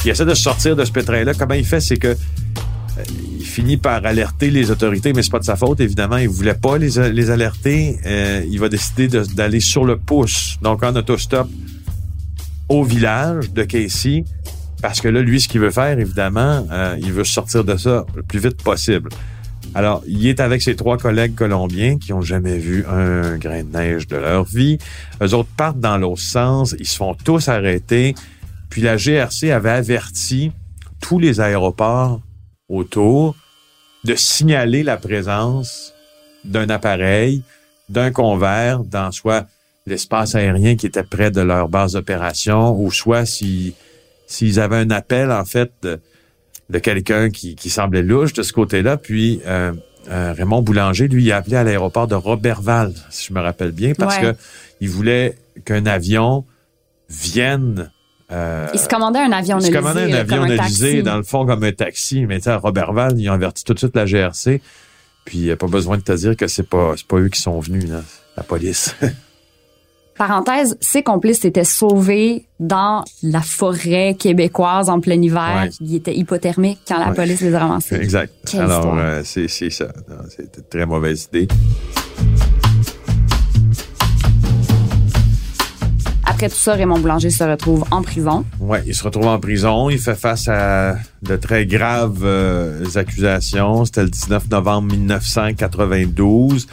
Il 0.06 0.12
essaie 0.12 0.26
de 0.26 0.34
sortir 0.34 0.76
de 0.76 0.84
ce 0.86 0.92
pétrin-là. 0.92 1.34
Comment 1.34 1.54
il 1.54 1.66
fait, 1.66 1.80
c'est 1.80 1.98
que 1.98 2.16
il 3.40 3.46
finit 3.46 3.78
par 3.78 4.06
alerter 4.06 4.50
les 4.52 4.72
autorités, 4.72 5.14
mais 5.14 5.24
c'est 5.24 5.32
pas 5.32 5.40
de 5.40 5.44
sa 5.46 5.56
faute, 5.56 5.80
évidemment. 5.80 6.18
Il 6.18 6.30
voulait 6.30 6.54
pas 6.54 6.78
les, 6.78 7.00
alerter. 7.00 7.98
Euh, 8.06 8.44
il 8.50 8.60
va 8.60 8.70
décider 8.70 9.08
de- 9.08 9.24
d'aller 9.36 9.60
sur 9.60 9.86
le 9.86 9.98
pouce, 9.98 10.58
donc 10.62 10.84
en 10.84 10.96
autostop, 10.96 11.48
au 12.70 12.84
village 12.84 13.52
de 13.52 13.64
Casey, 13.64 14.24
parce 14.82 15.02
que 15.02 15.08
là, 15.08 15.22
lui, 15.22 15.42
ce 15.42 15.48
qu'il 15.48 15.62
veut 15.62 15.72
faire, 15.72 15.98
évidemment, 15.98 16.68
euh, 16.72 16.96
il 17.00 17.12
veut 17.14 17.24
sortir 17.24 17.64
de 17.64 17.78
ça 17.78 18.06
le 18.16 18.24
plus 18.24 18.40
vite 18.40 18.62
possible. 18.64 19.10
Alors, 19.76 20.04
il 20.08 20.28
est 20.28 20.40
avec 20.40 20.62
ses 20.62 20.76
trois 20.76 20.98
collègues 20.98 21.36
colombiens 21.36 21.98
qui 21.98 22.14
ont 22.14 22.22
jamais 22.22 22.58
vu 22.58 22.86
un 22.88 23.38
grain 23.38 23.64
de 23.64 23.76
neige 23.76 24.08
de 24.08 24.18
leur 24.18 24.44
vie. 24.44 24.78
Eux 25.22 25.34
autres 25.34 25.50
partent 25.58 25.80
dans 25.80 25.98
l'autre 25.98 26.22
sens. 26.22 26.76
Ils 26.80 26.88
se 26.88 26.98
font 26.98 27.16
tous 27.16 27.48
arrêter. 27.48 28.14
Puis 28.70 28.82
la 28.82 28.98
GRC 28.98 29.52
avait 29.52 29.72
averti 29.72 30.52
tous 31.00 31.18
les 31.18 31.40
aéroports 31.40 32.22
autour 32.70 33.36
de 34.04 34.16
signaler 34.16 34.84
la 34.84 34.98
présence 34.98 35.94
d'un 36.44 36.70
appareil, 36.70 37.42
d'un 37.90 38.12
convert 38.12 38.80
dans 38.84 39.12
soit 39.12 39.48
l'espace 39.86 40.36
aérien 40.36 40.76
qui 40.76 40.86
était 40.86 41.04
près 41.04 41.32
de 41.32 41.42
leur 41.42 41.70
base 41.70 41.94
d'opération 41.94 42.76
ou 42.80 42.92
soit 42.92 43.26
si 43.26 43.74
s'ils 44.28 44.60
avaient 44.60 44.78
un 44.78 44.90
appel 44.90 45.32
en 45.32 45.46
fait 45.46 45.72
de, 45.84 46.00
de 46.70 46.80
quelqu'un 46.80 47.30
qui, 47.30 47.56
qui 47.56 47.70
semblait 47.70 48.02
louche 48.02 48.34
de 48.34 48.42
ce 48.44 48.54
côté-là. 48.54 48.98
Puis 48.98 49.42
euh, 49.46 49.74
euh, 50.10 50.34
Raymond 50.36 50.62
Boulanger, 50.62 51.08
lui, 51.08 51.24
il 51.26 51.32
a 51.32 51.38
appelé 51.38 51.56
à 51.58 51.64
l'aéroport 51.64 52.08
de 52.08 52.16
Robertval, 52.16 52.94
si 53.10 53.28
je 53.28 53.34
me 53.34 53.42
rappelle 53.42 53.72
bien, 53.72 53.94
parce 53.94 54.16
Ouais. 54.18 54.34
que 54.34 54.38
il 54.82 54.90
voulait 54.90 55.38
qu'un 55.66 55.86
avion 55.86 56.46
vienne. 57.10 57.92
Euh, 58.32 58.68
Il 58.74 58.80
se 58.80 58.88
commandait 58.88 59.20
un 59.20 59.32
avion 59.32 59.60
il 59.60 59.66
se 59.68 59.72
commandait 59.72 60.12
un 60.12 60.18
avion 60.18 60.46
taxi. 60.58 61.04
dans 61.04 61.18
le 61.18 61.24
fond, 61.24 61.46
comme 61.46 61.64
un 61.64 61.72
taxi. 61.72 62.26
Mais 62.26 62.38
tu 62.38 62.44
sais, 62.44 62.50
à 62.52 62.58
Robertval, 62.58 63.20
ils 63.20 63.30
ont 63.30 63.34
averti 63.34 63.64
tout 63.64 63.74
de 63.74 63.80
suite 63.80 63.96
la 63.96 64.06
GRC. 64.06 64.62
Puis, 65.26 65.38
il 65.38 65.44
n'y 65.46 65.52
a 65.52 65.56
pas 65.56 65.68
besoin 65.68 65.98
de 65.98 66.02
te 66.04 66.12
dire 66.12 66.36
que 66.36 66.48
c'est 66.48 66.68
pas, 66.68 66.96
pas 67.08 67.18
eux 67.18 67.30
qui 67.30 67.40
sont 67.42 67.60
venus, 67.60 67.90
là. 67.90 68.02
La 68.36 68.44
police. 68.44 68.96
Parenthèse, 70.18 70.78
ses 70.80 71.02
complices 71.02 71.40
s'étaient 71.40 71.64
sauvés 71.64 72.46
dans 72.60 73.04
la 73.24 73.42
forêt 73.42 74.16
québécoise 74.18 74.90
en 74.90 75.00
plein 75.00 75.20
hiver. 75.20 75.64
Ouais. 75.64 75.70
Ils 75.82 75.96
étaient 75.96 76.16
hypothermiques 76.16 76.80
quand 76.88 77.00
la 77.00 77.10
Ouais. 77.10 77.16
police 77.16 77.42
les 77.42 77.54
a 77.56 77.60
ramassés. 77.60 77.96
exact. 77.96 78.32
Quelle 78.50 78.62
Alors, 78.62 78.96
euh, 78.98 79.22
c'est, 79.24 79.48
ça. 79.48 79.88
C'était 80.30 80.60
une 80.60 80.64
très 80.70 80.86
mauvaise 80.86 81.30
idée. 81.34 81.48
Après 86.34 86.50
tout 86.50 86.56
ça, 86.56 86.74
Raymond 86.74 87.00
Boulanger 87.00 87.30
se 87.30 87.44
retrouve 87.44 87.86
en 87.92 88.02
prison. 88.02 88.44
Ouais, 88.60 88.84
il 88.88 88.96
se 88.96 89.04
retrouve 89.04 89.28
en 89.28 89.40
prison. 89.40 89.90
Il 89.90 90.00
fait 90.00 90.16
face 90.16 90.48
à 90.48 90.96
de 91.22 91.36
très 91.36 91.66
graves 91.68 92.22
euh, 92.24 92.84
accusations. 92.96 93.86
C'était 93.86 94.04
le 94.04 94.10
19 94.10 94.50
novembre 94.50 94.92
1992. 94.94 96.68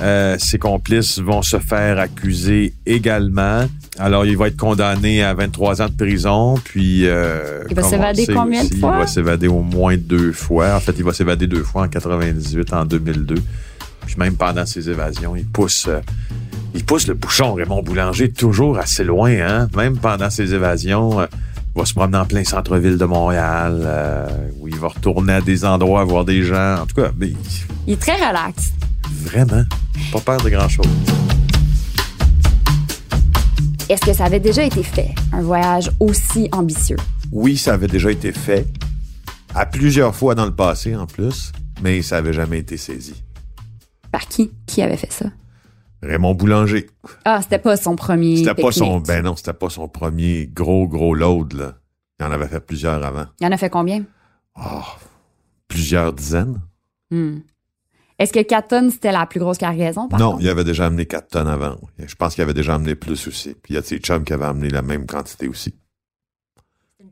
Euh, 0.00 0.36
ses 0.38 0.58
complices 0.58 1.18
vont 1.20 1.42
se 1.42 1.58
faire 1.58 1.98
accuser 1.98 2.72
également. 2.86 3.66
Alors, 3.98 4.24
il 4.24 4.36
va 4.38 4.48
être 4.48 4.56
condamné 4.56 5.22
à 5.22 5.34
23 5.34 5.82
ans 5.82 5.88
de 5.88 5.94
prison, 5.94 6.54
puis... 6.64 7.06
euh, 7.06 7.62
Il 7.68 7.76
va 7.76 7.82
s'évader 7.82 8.26
combien 8.26 8.64
de 8.64 8.74
fois? 8.74 8.94
Il 8.96 9.00
va 9.00 9.06
s'évader 9.06 9.48
au 9.48 9.60
moins 9.60 9.96
deux 9.98 10.32
fois. 10.32 10.74
En 10.74 10.80
fait, 10.80 10.94
il 10.96 11.04
va 11.04 11.12
s'évader 11.12 11.46
deux 11.46 11.62
fois 11.62 11.82
en 11.82 11.88
98, 11.88 12.72
en 12.72 12.86
2002. 12.86 13.34
Puis 14.06 14.14
même 14.16 14.34
pendant 14.36 14.64
ses 14.64 14.88
évasions, 14.88 15.36
il 15.36 15.44
pousse... 15.44 15.86
euh, 15.88 16.00
il 16.74 16.84
pousse 16.84 17.06
le 17.06 17.14
bouchon, 17.14 17.54
Raymond 17.54 17.82
Boulanger, 17.82 18.30
toujours 18.30 18.78
assez 18.78 19.04
loin, 19.04 19.30
hein? 19.40 19.68
Même 19.76 19.96
pendant 19.98 20.30
ses 20.30 20.54
évasions, 20.54 21.20
euh, 21.20 21.26
il 21.74 21.78
va 21.78 21.84
se 21.84 21.94
promener 21.94 22.18
en 22.18 22.24
plein 22.26 22.44
centre-ville 22.44 22.98
de 22.98 23.04
Montréal, 23.04 23.80
euh, 23.84 24.28
où 24.60 24.68
il 24.68 24.78
va 24.78 24.88
retourner 24.88 25.34
à 25.34 25.40
des 25.40 25.64
endroits, 25.64 26.04
voir 26.04 26.24
des 26.24 26.42
gens. 26.42 26.82
En 26.82 26.86
tout 26.86 26.96
cas, 26.96 27.10
mais, 27.18 27.32
Il 27.86 27.94
est 27.94 28.00
très 28.00 28.14
relax. 28.16 28.72
vraiment, 29.24 29.64
pas 30.12 30.20
peur 30.20 30.42
de 30.42 30.50
grand-chose. 30.50 30.86
Est-ce 33.88 34.02
que 34.06 34.12
ça 34.14 34.24
avait 34.24 34.40
déjà 34.40 34.62
été 34.62 34.82
fait, 34.82 35.10
un 35.32 35.42
voyage 35.42 35.90
aussi 36.00 36.48
ambitieux? 36.52 36.96
Oui, 37.30 37.56
ça 37.56 37.74
avait 37.74 37.88
déjà 37.88 38.10
été 38.10 38.32
fait. 38.32 38.66
À 39.54 39.66
plusieurs 39.66 40.14
fois 40.14 40.34
dans 40.34 40.46
le 40.46 40.54
passé, 40.54 40.96
en 40.96 41.06
plus. 41.06 41.52
Mais 41.82 42.00
ça 42.00 42.18
avait 42.18 42.32
jamais 42.32 42.60
été 42.60 42.76
saisi. 42.76 43.22
Par 44.10 44.26
qui? 44.28 44.50
Qui 44.66 44.82
avait 44.82 44.96
fait 44.96 45.10
ça? 45.12 45.26
Raymond 46.02 46.34
Boulanger. 46.34 46.88
Ah, 47.24 47.40
c'était 47.42 47.58
pas 47.58 47.76
son 47.76 47.96
premier. 47.96 48.38
C'était 48.38 48.60
pas 48.60 48.72
son, 48.72 49.00
ben 49.00 49.22
non, 49.22 49.36
c'était 49.36 49.52
pas 49.52 49.70
son 49.70 49.88
premier 49.88 50.48
gros, 50.52 50.88
gros 50.88 51.14
load, 51.14 51.52
là. 51.52 51.74
Il 52.20 52.26
en 52.26 52.30
avait 52.32 52.48
fait 52.48 52.60
plusieurs 52.60 53.04
avant. 53.04 53.26
Il 53.40 53.46
en 53.46 53.52
a 53.52 53.56
fait 53.56 53.70
combien? 53.70 54.04
Oh, 54.56 54.82
plusieurs 55.68 56.12
dizaines. 56.12 56.60
Hmm. 57.10 57.38
Est-ce 58.18 58.32
que 58.32 58.42
4 58.42 58.68
tonnes, 58.68 58.90
c'était 58.90 59.10
la 59.10 59.26
plus 59.26 59.40
grosse 59.40 59.58
cargaison? 59.58 60.08
Par 60.08 60.20
non, 60.20 60.32
contre? 60.32 60.42
il 60.42 60.48
avait 60.48 60.64
déjà 60.64 60.86
amené 60.86 61.06
4 61.06 61.28
tonnes 61.28 61.48
avant. 61.48 61.78
Je 61.98 62.14
pense 62.14 62.34
qu'il 62.34 62.42
avait 62.42 62.54
déjà 62.54 62.74
amené 62.74 62.94
plus 62.94 63.26
aussi. 63.26 63.54
Puis 63.54 63.72
il 63.72 63.74
y 63.74 63.78
a 63.78 63.82
ses 63.82 63.98
chums 63.98 64.24
qui 64.24 64.32
avaient 64.32 64.44
amené 64.44 64.70
la 64.70 64.82
même 64.82 65.06
quantité 65.06 65.48
aussi. 65.48 65.74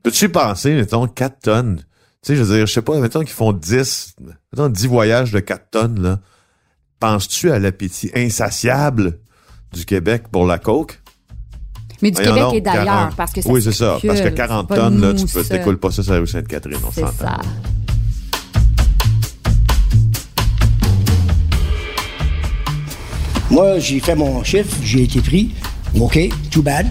Peux-tu 0.02 0.28
penser, 0.28 0.74
mettons, 0.74 1.06
4 1.06 1.40
tonnes? 1.40 1.76
Tu 1.78 1.84
sais, 2.22 2.36
je 2.36 2.42
veux 2.42 2.56
dire, 2.56 2.66
je 2.66 2.72
sais 2.72 2.82
pas, 2.82 2.98
mettons 3.00 3.20
qu'ils 3.20 3.30
font 3.30 3.52
10, 3.52 4.16
mettons 4.52 4.68
10 4.68 4.86
voyages 4.86 5.32
de 5.32 5.40
4 5.40 5.70
tonnes, 5.70 6.00
là. 6.00 6.20
Penses-tu 7.00 7.50
à 7.50 7.58
l'appétit 7.58 8.10
insatiable 8.14 9.18
du 9.72 9.84
Québec 9.86 10.24
pour 10.30 10.46
la 10.46 10.58
coke? 10.58 11.00
Mais 12.02 12.10
du 12.10 12.16
Voyons 12.16 12.30
Québec 12.34 12.42
donc, 12.44 12.54
et 12.54 12.60
d'ailleurs, 12.60 12.84
40. 12.84 13.16
parce 13.16 13.32
que 13.32 13.40
ça 13.42 13.48
Oui, 13.50 13.62
c'est 13.62 13.72
ça. 13.72 13.98
Parce 14.06 14.20
que 14.20 14.26
c'est 14.28 14.34
40 14.34 14.68
pas 14.68 14.76
tonnes, 14.76 15.00
là, 15.00 15.14
tu 15.14 15.26
peux, 15.26 15.42
t'écoules 15.44 15.78
pas 15.78 15.90
ça 15.90 16.02
sur 16.02 16.12
la 16.12 16.18
rue 16.20 16.26
Sainte-Catherine, 16.26 16.78
on 16.86 16.90
C'est 16.92 17.00
s'entend. 17.00 17.12
ça. 17.26 17.40
Moi, 23.50 23.78
j'ai 23.80 24.00
fait 24.00 24.14
mon 24.14 24.42
chiffre, 24.44 24.76
j'ai 24.82 25.02
été 25.02 25.20
pris. 25.20 25.54
OK, 25.98 26.18
too 26.50 26.62
bad. 26.62 26.86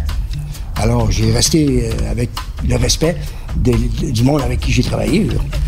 Alors, 0.76 1.10
j'ai 1.12 1.32
resté 1.32 1.90
euh, 1.90 2.12
avec 2.12 2.30
le 2.68 2.76
respect 2.76 3.16
de- 3.56 3.72
de- 3.72 4.12
du 4.12 4.24
monde 4.24 4.42
avec 4.42 4.60
qui 4.60 4.72
j'ai 4.72 4.84
travaillé. 4.84 5.28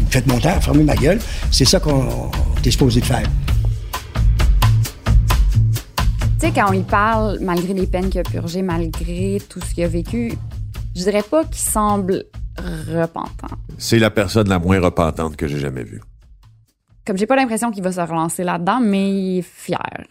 Faites 0.10 0.27
mon 0.27 0.39
temps, 0.39 0.60
fermez 0.60 0.84
ma 0.84 0.95
gueule. 0.95 1.19
C'est 1.49 1.65
ça 1.65 1.80
qu'on 1.80 1.91
on 1.93 2.32
est 2.63 2.71
supposé 2.71 2.99
de 2.99 3.06
faire. 3.06 3.23
Tu 6.41 6.47
sais, 6.47 6.54
quand 6.54 6.71
on 6.71 6.73
y 6.73 6.82
parle, 6.82 7.38
malgré 7.39 7.71
les 7.71 7.86
peines 7.86 8.10
qu'il 8.10 8.19
a 8.19 8.23
purgées, 8.23 8.63
malgré 8.63 9.38
tout 9.47 9.62
ce 9.62 9.75
qu'il 9.75 9.84
a 9.84 9.88
vécu, 9.88 10.34
je 10.95 11.04
dirais 11.04 11.21
pas 11.21 11.45
qu'il 11.45 11.58
semble 11.58 12.25
repentant. 12.58 13.56
C'est 13.77 13.99
la 13.99 14.10
personne 14.10 14.49
la 14.49 14.58
moins 14.58 14.80
repentante 14.80 15.38
que 15.38 15.47
j'ai 15.47 15.60
jamais 15.60 15.84
vue. 15.84 16.01
Comme 17.06 17.15
j'ai 17.15 17.27
pas 17.27 17.36
l'impression 17.36 17.69
qu'il 17.69 17.84
va 17.84 17.91
se 17.91 18.01
relancer 18.01 18.43
là-dedans, 18.43 18.80
mais 18.80 19.12
il 19.12 19.38
est 19.38 19.41
fier. 19.43 20.08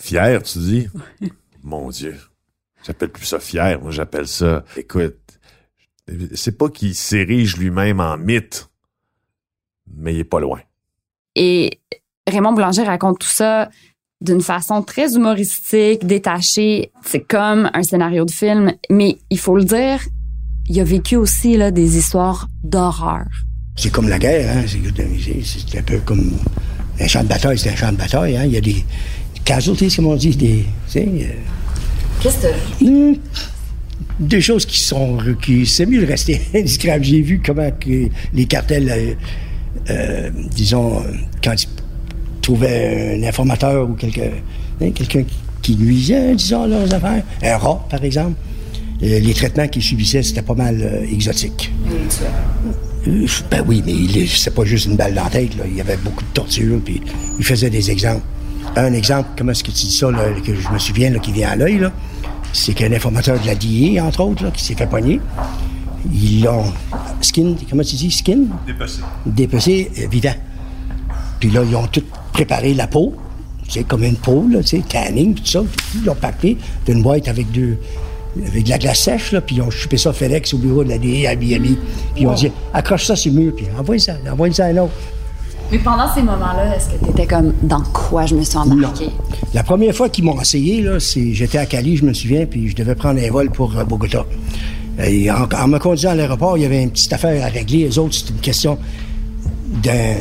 Fier, 0.00 0.42
tu 0.42 0.58
dis? 0.60 0.88
Mon 1.62 1.90
Dieu. 1.90 2.18
J'appelle 2.82 3.10
plus 3.10 3.26
ça 3.26 3.38
fier. 3.38 3.78
Moi, 3.78 3.90
j'appelle 3.90 4.26
ça, 4.26 4.64
écoute, 4.78 5.38
c'est 6.32 6.56
pas 6.56 6.70
qu'il 6.70 6.94
s'érige 6.94 7.58
lui-même 7.58 8.00
en 8.00 8.16
mythe, 8.16 8.70
mais 9.86 10.14
il 10.14 10.20
est 10.20 10.24
pas 10.24 10.40
loin. 10.40 10.62
Et 11.36 11.78
Raymond 12.26 12.54
Boulanger 12.54 12.84
raconte 12.84 13.18
tout 13.18 13.28
ça 13.28 13.68
d'une 14.24 14.40
façon 14.40 14.82
très 14.82 15.14
humoristique, 15.14 16.06
détachée. 16.06 16.90
C'est 17.04 17.20
comme 17.26 17.70
un 17.74 17.82
scénario 17.82 18.24
de 18.24 18.30
film, 18.30 18.72
mais 18.90 19.18
il 19.30 19.38
faut 19.38 19.56
le 19.56 19.64
dire, 19.64 20.00
il 20.68 20.80
a 20.80 20.84
vécu 20.84 21.16
aussi 21.16 21.56
là, 21.56 21.70
des 21.70 21.96
histoires 21.98 22.48
d'horreur. 22.62 23.26
C'est 23.76 23.90
comme 23.92 24.08
la 24.08 24.18
guerre, 24.18 24.56
hein. 24.56 24.64
C'est 24.66 25.78
un 25.78 25.82
peu 25.82 25.98
comme 25.98 26.32
un 27.00 27.06
champ 27.06 27.22
de 27.22 27.28
bataille, 27.28 27.58
c'est 27.58 27.70
un 27.70 27.76
champ 27.76 27.92
de 27.92 27.96
bataille, 27.96 28.36
hein. 28.36 28.44
Il 28.46 28.52
y 28.52 28.56
a 28.56 28.60
des 28.60 28.84
casualties, 29.44 29.94
comme 29.94 30.06
on 30.06 30.16
dit, 30.16 30.34
des. 30.36 30.64
euh, 30.96 31.02
Qu'est-ce 32.20 32.38
que 32.46 32.84
Hmm. 32.84 33.16
Des 34.20 34.40
choses 34.40 34.64
qui 34.64 34.78
sont. 34.78 35.18
qui 35.42 35.66
C'est 35.66 35.86
mieux 35.86 36.00
de 36.00 36.06
rester 36.06 36.40
indiscret. 36.54 36.98
J'ai 37.02 37.20
vu 37.20 37.42
comment 37.44 37.70
que 37.72 38.08
les 38.32 38.46
cartels, 38.46 38.88
euh, 38.90 39.14
euh, 39.90 40.30
disons, 40.54 41.02
quand 41.42 41.54
ils 41.60 41.68
trouvaient 42.44 43.18
un 43.18 43.26
informateur 43.26 43.88
ou 43.88 43.94
quelqu'un 43.94 44.30
hein, 44.82 44.90
qui 45.62 45.76
nuisait, 45.76 46.34
disons, 46.34 46.66
leurs 46.66 46.92
affaires, 46.92 47.22
un 47.42 47.56
rat, 47.56 47.86
par 47.90 48.04
exemple, 48.04 48.34
euh, 49.02 49.18
les 49.18 49.34
traitements 49.34 49.66
qu'ils 49.66 49.82
subissaient, 49.82 50.22
c'était 50.22 50.42
pas 50.42 50.54
mal 50.54 50.80
euh, 50.80 51.12
exotique. 51.12 51.72
Euh, 53.06 53.26
Ben 53.50 53.64
oui, 53.66 53.82
mais 53.84 54.26
c'est 54.26 54.54
pas 54.54 54.64
juste 54.64 54.86
une 54.86 54.96
balle 54.96 55.14
dans 55.14 55.24
la 55.24 55.30
tête. 55.30 55.56
Là. 55.56 55.64
Il 55.66 55.76
y 55.76 55.80
avait 55.80 55.96
beaucoup 55.96 56.22
de 56.22 56.28
torture, 56.34 56.80
puis 56.84 57.00
il 57.38 57.44
faisait 57.44 57.70
des 57.70 57.90
exemples. 57.90 58.22
Un 58.76 58.92
exemple, 58.92 59.28
comment 59.36 59.52
est-ce 59.52 59.64
que 59.64 59.70
tu 59.70 59.86
dis 59.86 59.96
ça, 59.96 60.10
là, 60.10 60.24
que 60.44 60.54
je 60.54 60.68
me 60.68 60.78
souviens, 60.78 61.10
là, 61.10 61.18
qui 61.18 61.32
vient 61.32 61.50
à 61.50 61.56
l'œil, 61.56 61.86
c'est 62.52 62.72
qu'un 62.72 62.92
informateur 62.92 63.40
de 63.40 63.46
la 63.46 63.54
DIA, 63.54 64.04
entre 64.04 64.20
autres, 64.20 64.44
là, 64.44 64.50
qui 64.50 64.62
s'est 64.62 64.74
fait 64.74 64.86
pogner, 64.86 65.20
ils 66.12 66.44
l'ont 66.44 66.64
skin, 67.20 67.54
comment 67.68 67.82
tu 67.82 67.96
dis, 67.96 68.10
skin? 68.10 68.44
Dépecé. 68.66 69.00
Dépecé 69.26 69.90
vivant. 70.10 70.34
Puis 71.40 71.50
là, 71.50 71.62
ils 71.68 71.76
ont 71.76 71.86
tout 71.86 72.02
préparé 72.34 72.74
la 72.74 72.86
peau, 72.86 73.14
tu 73.66 73.70
sais, 73.70 73.84
comme 73.84 74.02
une 74.02 74.16
peau, 74.16 74.44
là, 74.50 74.62
tu 74.62 74.82
tanning, 74.82 75.34
tout 75.34 75.46
ça. 75.46 75.62
Ils 75.94 76.04
l'ont 76.04 76.14
packé 76.14 76.58
d'une 76.84 77.02
boîte 77.02 77.28
avec 77.28 77.50
deux, 77.52 77.78
avec 78.46 78.64
de 78.64 78.70
la 78.70 78.78
glace 78.78 79.00
sèche, 79.00 79.32
là, 79.32 79.40
puis 79.40 79.56
ils 79.56 79.62
ont 79.62 79.70
chupé 79.70 79.96
ça 79.96 80.12
FedEx 80.12 80.52
au 80.52 80.58
bureau 80.58 80.84
de 80.84 80.90
la 80.90 80.98
DIA 80.98 81.30
à 81.30 81.36
Miami. 81.36 81.78
Puis 82.14 82.24
ils 82.24 82.26
ont 82.26 82.34
dit, 82.34 82.50
accroche 82.74 83.06
ça 83.06 83.16
sur 83.16 83.32
le 83.32 83.40
mur, 83.40 83.52
puis 83.56 83.66
envoie 83.78 83.98
ça, 83.98 84.14
envoie 84.30 84.52
ça 84.52 84.66
à 84.66 84.68
un 84.68 84.76
autre. 84.78 84.92
Mais 85.72 85.78
pendant 85.78 86.12
ces 86.12 86.22
moments-là, 86.22 86.76
est-ce 86.76 86.90
que 86.90 87.06
t'étais 87.06 87.26
comme 87.26 87.54
dans 87.62 87.82
quoi 87.92 88.26
je 88.26 88.34
me 88.34 88.42
suis 88.42 88.58
embarquée? 88.58 89.10
La 89.54 89.62
première 89.62 89.94
fois 89.94 90.08
qu'ils 90.08 90.24
m'ont 90.24 90.38
essayé, 90.38 90.82
là, 90.82 91.00
c'est, 91.00 91.32
j'étais 91.32 91.58
à 91.58 91.66
Cali, 91.66 91.96
je 91.96 92.04
me 92.04 92.12
souviens, 92.12 92.46
puis 92.46 92.68
je 92.68 92.76
devais 92.76 92.94
prendre 92.96 93.22
un 93.22 93.30
vol 93.30 93.50
pour 93.50 93.76
euh, 93.78 93.84
Bogota. 93.84 94.26
Et 95.02 95.30
en, 95.30 95.48
en 95.48 95.68
me 95.68 95.78
conduisant 95.78 96.10
à 96.10 96.14
l'aéroport, 96.14 96.58
il 96.58 96.64
y 96.64 96.66
avait 96.66 96.82
une 96.82 96.90
petite 96.90 97.12
affaire 97.12 97.44
à 97.44 97.48
régler. 97.48 97.86
Les 97.86 97.98
autres, 97.98 98.14
c'était 98.14 98.32
une 98.32 98.40
question 98.40 98.78
d'un, 99.82 100.16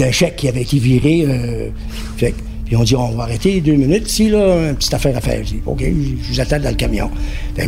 d'un 0.00 0.10
chèque 0.10 0.36
qui 0.36 0.48
avait 0.48 0.62
été 0.62 0.78
viré. 0.78 1.24
euh, 1.26 1.68
puis 2.64 2.76
on 2.76 2.84
dit, 2.84 2.94
on 2.94 3.10
va 3.10 3.24
arrêter 3.24 3.60
deux 3.60 3.74
minutes 3.74 4.08
ici, 4.08 4.30
là, 4.30 4.70
une 4.70 4.76
petite 4.76 4.94
affaire 4.94 5.16
à 5.16 5.20
faire. 5.20 5.38
Je 5.44 5.54
dis, 5.54 5.60
OK, 5.66 5.82
je 5.82 6.32
vous 6.32 6.40
attends 6.40 6.60
dans 6.60 6.70
le 6.70 6.76
camion. 6.76 7.10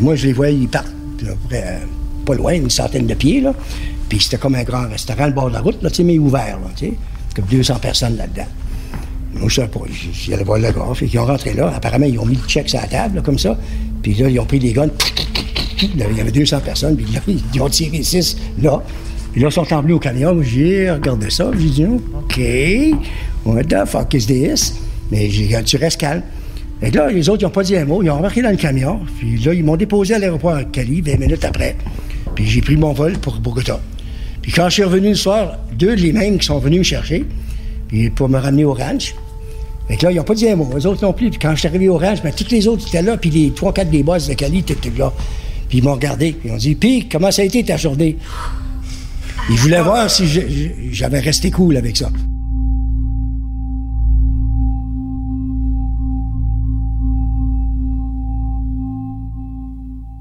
Moi, 0.00 0.14
je 0.14 0.28
les 0.28 0.32
vois, 0.32 0.48
ils 0.50 0.68
partent, 0.68 0.86
euh, 1.24 1.78
pas 2.24 2.34
loin, 2.34 2.52
une 2.54 2.70
centaine 2.70 3.06
de 3.06 3.14
pieds. 3.14 3.42
Puis 4.08 4.20
c'était 4.20 4.38
comme 4.38 4.54
un 4.54 4.62
grand 4.62 4.88
restaurant, 4.88 5.26
le 5.26 5.32
bord 5.32 5.48
de 5.48 5.54
la 5.54 5.60
route, 5.60 5.82
là, 5.82 5.90
sais, 5.92 6.04
mais 6.04 6.18
ouvert, 6.18 6.58
là, 6.60 6.70
sais. 6.76 6.92
Comme 7.34 7.46
200 7.46 7.76
personnes 7.80 8.16
là-dedans. 8.16 8.46
Moi, 9.34 9.48
je 9.48 9.54
savais 9.56 9.68
pas. 9.68 9.80
J'allais 10.12 10.44
voir 10.44 10.58
le 10.58 10.70
gars. 10.70 10.86
Qu'ils 10.96 11.18
ont 11.18 11.24
rentré 11.24 11.54
là. 11.54 11.72
Apparemment, 11.74 12.06
ils 12.06 12.18
ont 12.18 12.26
mis 12.26 12.36
le 12.36 12.46
check 12.46 12.68
sur 12.68 12.78
la 12.80 12.86
table, 12.86 13.22
comme 13.22 13.38
ça. 13.38 13.58
Puis 14.02 14.14
là, 14.14 14.28
ils 14.28 14.38
ont 14.38 14.44
pris 14.44 14.58
des 14.58 14.72
guns. 14.72 14.90
Il 15.82 15.98
y 15.98 16.20
avait 16.20 16.30
200 16.30 16.60
personnes. 16.60 16.96
Puis 16.96 17.06
là, 17.12 17.20
ils 17.54 17.60
ont 17.60 17.68
tiré 17.68 18.02
6 18.02 18.36
là. 18.62 18.82
Puis 19.32 19.40
là, 19.40 19.48
ils 19.48 19.52
sont 19.52 19.72
emmenés 19.72 19.94
au 19.94 19.98
camion. 19.98 20.40
J'ai 20.42 20.90
regardé 20.90 21.30
ça. 21.30 21.50
J'ai 21.58 21.68
dit, 21.68 21.84
OK. 21.86 22.40
What 23.44 23.64
the 23.64 23.86
fuck 23.86 24.14
is 24.14 24.26
this? 24.26 24.74
Mais 25.10 25.28
j'ai 25.30 25.46
dit, 25.46 25.64
tu 25.64 25.76
restes 25.76 26.00
calme. 26.00 26.22
Et 26.82 26.90
là, 26.90 27.10
les 27.10 27.28
autres, 27.28 27.42
ils 27.42 27.44
n'ont 27.44 27.50
pas 27.50 27.62
dit 27.62 27.76
un 27.76 27.84
mot. 27.84 28.02
Ils 28.02 28.10
ont 28.10 28.14
embarqué 28.14 28.42
dans 28.42 28.50
le 28.50 28.56
camion. 28.56 29.00
Puis 29.18 29.38
là, 29.38 29.54
ils 29.54 29.64
m'ont 29.64 29.76
déposé 29.76 30.14
à 30.14 30.18
l'aéroport 30.18 30.54
à 30.54 30.64
Cali 30.64 31.00
20 31.00 31.18
minutes 31.18 31.44
après. 31.44 31.76
Puis 32.34 32.46
j'ai 32.46 32.60
pris 32.60 32.76
mon 32.76 32.92
vol 32.92 33.12
pour 33.18 33.38
Bogota. 33.38 33.80
Puis 34.42 34.52
quand 34.52 34.68
je 34.68 34.74
suis 34.74 34.84
revenu 34.84 35.10
le 35.10 35.14
soir, 35.14 35.58
deux 35.78 35.94
les 35.94 36.12
mêmes 36.12 36.38
qui 36.38 36.46
sont 36.46 36.58
venus 36.58 36.78
me 36.78 36.84
chercher 36.84 37.24
puis 37.92 38.08
pour 38.08 38.28
me 38.28 38.38
ramener 38.38 38.64
au 38.64 38.72
ranch. 38.72 39.14
Que 39.88 40.06
là, 40.06 40.10
ils 40.10 40.16
n'ont 40.16 40.24
pas 40.24 40.34
dit 40.34 40.48
un 40.48 40.56
mot. 40.56 40.70
Eux 40.74 40.86
autres 40.86 41.04
non 41.04 41.12
plus. 41.12 41.28
Puis 41.28 41.38
quand 41.38 41.50
je 41.54 41.60
suis 41.60 41.68
arrivé 41.68 41.88
au 41.88 41.98
ranch, 41.98 42.22
ben, 42.22 42.32
tous 42.32 42.50
les 42.50 42.66
autres 42.66 42.88
étaient 42.88 43.02
là, 43.02 43.18
puis 43.18 43.28
les 43.28 43.50
trois, 43.50 43.74
quatre 43.74 43.90
des 43.90 44.02
boss 44.02 44.26
de 44.26 44.32
Cali 44.34 44.60
étaient 44.60 44.76
là. 44.96 45.12
Puis 45.68 45.78
ils 45.78 45.84
m'ont 45.84 45.92
regardé, 45.92 46.32
puis 46.32 46.48
ils 46.48 46.52
ont 46.52 46.56
dit 46.56 46.74
Puis, 46.74 47.08
comment 47.10 47.30
ça 47.30 47.42
a 47.42 47.44
été 47.44 47.62
ta 47.62 47.76
journée? 47.76 48.16
Ils 49.52 49.58
voulaient 49.58 49.82
voir 49.82 50.10
si 50.10 50.26
j'avais 50.92 51.20
resté 51.20 51.50
cool 51.50 51.76
avec 51.76 51.94
ça. 51.98 52.08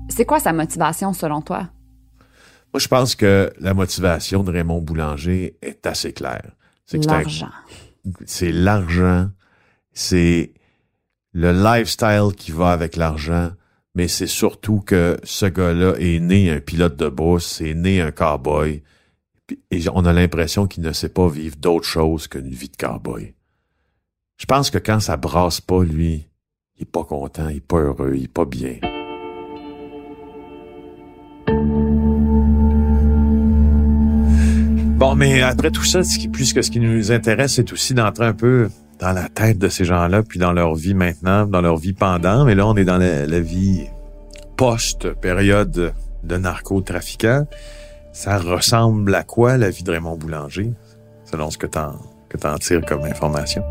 C'est 0.10 0.26
quoi 0.26 0.42
sa 0.42 0.52
motivation 0.52 1.14
selon 1.14 1.42
toi? 1.42 1.70
Moi, 2.74 2.80
je 2.80 2.90
pense 2.90 3.16
que 3.16 3.54
la 3.62 3.74
motivation 3.74 4.44
de 4.44 4.52
Raymond 4.52 4.82
Boulanger 4.82 5.56
est 5.62 5.86
assez 5.88 6.12
claire. 6.12 6.52
C'est 6.86 7.06
L'argent. 7.06 7.50
c'est 8.26 8.52
l'argent, 8.52 9.30
c'est 9.94 10.52
le 11.32 11.54
lifestyle 11.54 12.36
qui 12.36 12.52
va 12.52 12.74
avec 12.74 12.98
l'argent, 12.98 13.52
mais 13.96 14.10
c'est 14.10 14.28
surtout 14.28 14.82
que 14.82 15.18
ce 15.24 15.46
gars-là 15.46 15.94
est 16.00 16.20
né 16.20 16.52
un 16.52 16.60
pilote 16.60 16.98
de 16.98 17.08
brousse, 17.08 17.62
est 17.62 17.76
né 17.76 18.02
un 18.02 18.12
cowboy, 18.12 18.84
et 19.72 19.82
on 19.94 20.06
a 20.06 20.14
l'impression 20.14 20.68
qu'il 20.68 20.84
ne 20.84 20.92
sait 20.92 21.10
pas 21.10 21.28
vivre 21.28 21.56
d'autre 21.58 21.88
chose 21.88 22.28
qu'une 22.28 22.50
vie 22.50 22.70
de 22.70 22.78
cowboy. 22.78 23.34
Je 24.38 24.46
pense 24.46 24.70
que 24.70 24.78
quand 24.78 25.00
ça 25.00 25.18
brasse 25.18 25.62
pas, 25.62 25.84
lui, 25.84 26.28
il 26.78 26.84
est 26.84 26.92
pas 26.92 27.04
content, 27.04 27.48
il 27.50 27.58
est 27.58 27.60
pas 27.60 27.78
heureux, 27.78 28.14
il 28.16 28.24
est 28.24 28.28
pas 28.28 28.46
bien. 28.46 28.78
Bon, 34.98 35.16
mais 35.16 35.42
après 35.42 35.72
tout 35.72 35.84
ça, 35.84 36.04
ce 36.04 36.28
plus 36.28 36.54
que 36.54 36.62
ce 36.62 36.70
qui 36.70 36.80
nous 36.80 37.12
intéresse, 37.12 37.56
c'est 37.56 37.74
aussi 37.74 37.94
d'entrer 37.94 38.26
un 38.26 38.34
peu 38.34 38.70
dans 39.00 39.14
la 39.14 39.30
tête 39.30 39.58
de 39.58 39.68
ces 39.68 39.84
gens-là, 39.84 40.22
puis 40.22 40.38
dans 40.38 40.54
leur 40.54 40.76
vie 40.76 40.94
maintenant, 40.94 41.48
dans 41.48 41.62
leur 41.62 41.78
vie 41.78 41.94
pendant. 41.94 42.46
Mais 42.46 42.54
là, 42.54 42.68
on 42.68 42.76
est 42.76 42.86
dans 42.86 42.98
la, 42.98 43.26
la 43.26 43.40
vie 43.40 43.88
post-période 44.58 45.94
de 46.24 46.38
narcotrafiquants. 46.38 47.48
Ça 48.14 48.38
ressemble 48.38 49.14
à 49.16 49.24
quoi 49.24 49.58
la 49.58 49.70
vie 49.70 49.84
de 49.84 49.92
Raymond 49.92 50.18
Boulanger, 50.18 50.72
selon 51.30 51.50
ce 51.50 51.58
que 51.58 51.68
t'en 51.68 51.94
que 52.30 52.38
t'en 52.38 52.56
tires 52.58 52.86
comme 52.86 53.04
information? 53.04 53.64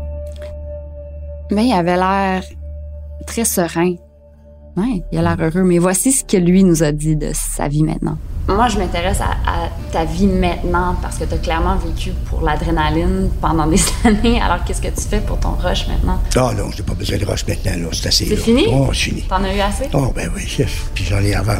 Mais 1.51 1.65
il 1.67 1.73
avait 1.73 1.97
l'air 1.97 2.43
très 3.27 3.45
serein. 3.45 3.95
Ouais, 4.77 5.03
il 5.11 5.17
a 5.19 5.21
l'air 5.21 5.37
heureux. 5.39 5.63
Mais 5.63 5.79
voici 5.79 6.11
ce 6.11 6.23
que 6.23 6.37
lui 6.37 6.63
nous 6.63 6.81
a 6.83 6.91
dit 6.91 7.15
de 7.15 7.31
sa 7.33 7.67
vie 7.67 7.83
maintenant. 7.83 8.17
Moi, 8.47 8.67
je 8.69 8.77
m'intéresse 8.79 9.19
à, 9.21 9.31
à 9.49 9.69
ta 9.91 10.05
vie 10.05 10.27
maintenant 10.27 10.95
parce 11.01 11.17
que 11.17 11.25
tu 11.25 11.33
as 11.33 11.37
clairement 11.37 11.75
vécu 11.75 12.11
pour 12.25 12.41
l'adrénaline 12.41 13.29
pendant 13.41 13.67
des 13.67 13.79
années. 14.05 14.41
Alors, 14.41 14.63
qu'est-ce 14.63 14.81
que 14.81 14.87
tu 14.87 15.01
fais 15.01 15.19
pour 15.21 15.39
ton 15.39 15.51
rush 15.51 15.87
maintenant? 15.87 16.19
Ah 16.35 16.51
non, 16.57 16.71
j'ai 16.75 16.83
pas 16.83 16.93
besoin 16.93 17.17
de 17.17 17.25
rush 17.25 17.45
maintenant, 17.47 17.71
là. 17.77 17.87
C'est 17.91 18.07
assez. 18.07 18.25
C'est 18.25 18.35
là. 18.35 18.41
fini? 18.41 18.65
Oh, 18.71 18.87
c'est 18.89 18.99
fini. 19.09 19.21
T'en 19.23 19.43
as 19.43 19.55
eu 19.55 19.59
assez? 19.59 19.89
Oh, 19.93 20.11
ben 20.15 20.29
oui, 20.35 20.41
chef. 20.47 20.89
Puis 20.95 21.03
j'en 21.03 21.19
ai 21.19 21.35
avant. 21.35 21.59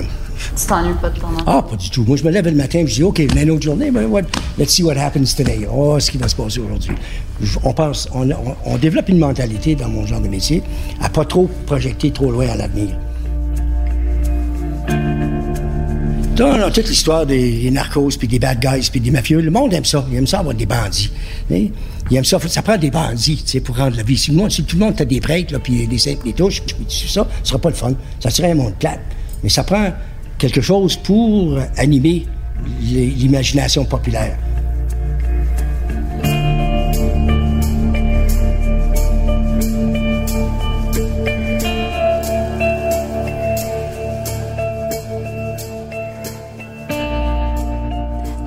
Tu 0.56 0.66
t'ennuies 0.66 0.94
pas 1.02 1.10
de 1.10 1.20
ton? 1.20 1.28
Ah, 1.46 1.62
pas 1.62 1.76
du 1.76 1.90
tout. 1.90 2.04
Moi, 2.04 2.18
je 2.18 2.24
me 2.24 2.32
lève 2.32 2.46
le 2.46 2.52
matin 2.52 2.80
et 2.80 2.88
je 2.88 2.96
dis, 2.96 3.04
OK, 3.04 3.20
une 3.20 3.52
autre 3.52 3.64
journée, 3.64 3.92
let's 4.58 4.72
see 4.72 4.84
what 4.84 4.98
happens 4.98 5.36
today. 5.36 5.68
Oh, 5.72 6.00
ce 6.00 6.12
qui 6.12 6.18
va 6.18 6.28
se 6.28 6.36
passer 6.36 6.60
aujourd'hui. 6.60 6.96
On 7.64 7.74
pense, 7.74 8.10
on, 8.14 8.78
développe 8.78 9.10
une 9.10 9.20
mentalité 9.20 9.76
dans 9.76 9.90
mon 9.90 10.06
genre 10.06 10.22
de 10.22 10.28
métier 10.28 10.62
à 11.02 11.10
pas 11.10 11.26
trop 11.26 11.50
projeter 11.66 12.12
trop 12.12 12.32
loin 12.32 12.48
à 12.50 12.56
l'avenir. 12.56 12.90
Non, 16.40 16.58
non, 16.58 16.72
toute 16.72 16.88
l'histoire 16.88 17.26
des, 17.26 17.70
narcos, 17.70 18.18
puis 18.18 18.28
des 18.28 18.40
bad 18.40 18.60
guys, 18.60 18.90
puis 18.90 19.00
des 19.00 19.12
mafieux, 19.12 19.42
le 19.42 19.52
monde 19.52 19.74
aime 19.74 19.86
ça. 19.86 20.04
Il 20.10 20.18
aime 20.18 20.26
ça 20.26 20.40
avoir 20.40 20.56
des 20.56 20.66
bandits. 20.66 21.12
Il 21.50 21.72
aime 22.18 22.24
ça. 22.24 22.40
Ça 22.48 22.62
prend 22.62 22.78
des 22.78 22.90
bandits, 22.90 23.44
tu 23.44 23.52
sais, 23.52 23.60
pour 23.60 23.78
rendre 23.78 23.96
la 23.96 24.04
vie. 24.04 24.18
Si, 24.18 24.32
tout 24.32 24.78
le 24.78 24.86
monde 24.86 25.00
a 25.00 25.06
des 25.06 25.20
prêtres, 25.20 25.54
là, 25.54 25.60
puis 25.60 25.86
des 25.88 25.98
simples, 25.98 26.26
des 26.26 26.34
touches, 26.34 26.62
puis 26.62 26.76
ça, 26.90 27.28
ce 27.44 27.50
sera 27.50 27.60
pas 27.60 27.70
le 27.70 27.76
fun. 27.76 27.94
Ça 28.20 28.30
serait 28.30 28.52
un 28.52 28.56
monde 28.56 28.74
plate. 28.80 29.02
Mais 29.44 29.50
ça 29.50 29.64
prend 29.64 29.92
quelque 30.42 30.62
chose 30.62 30.96
pour 30.96 31.60
animer 31.78 32.26
l'imagination 32.82 33.86
populaire. 33.86 34.36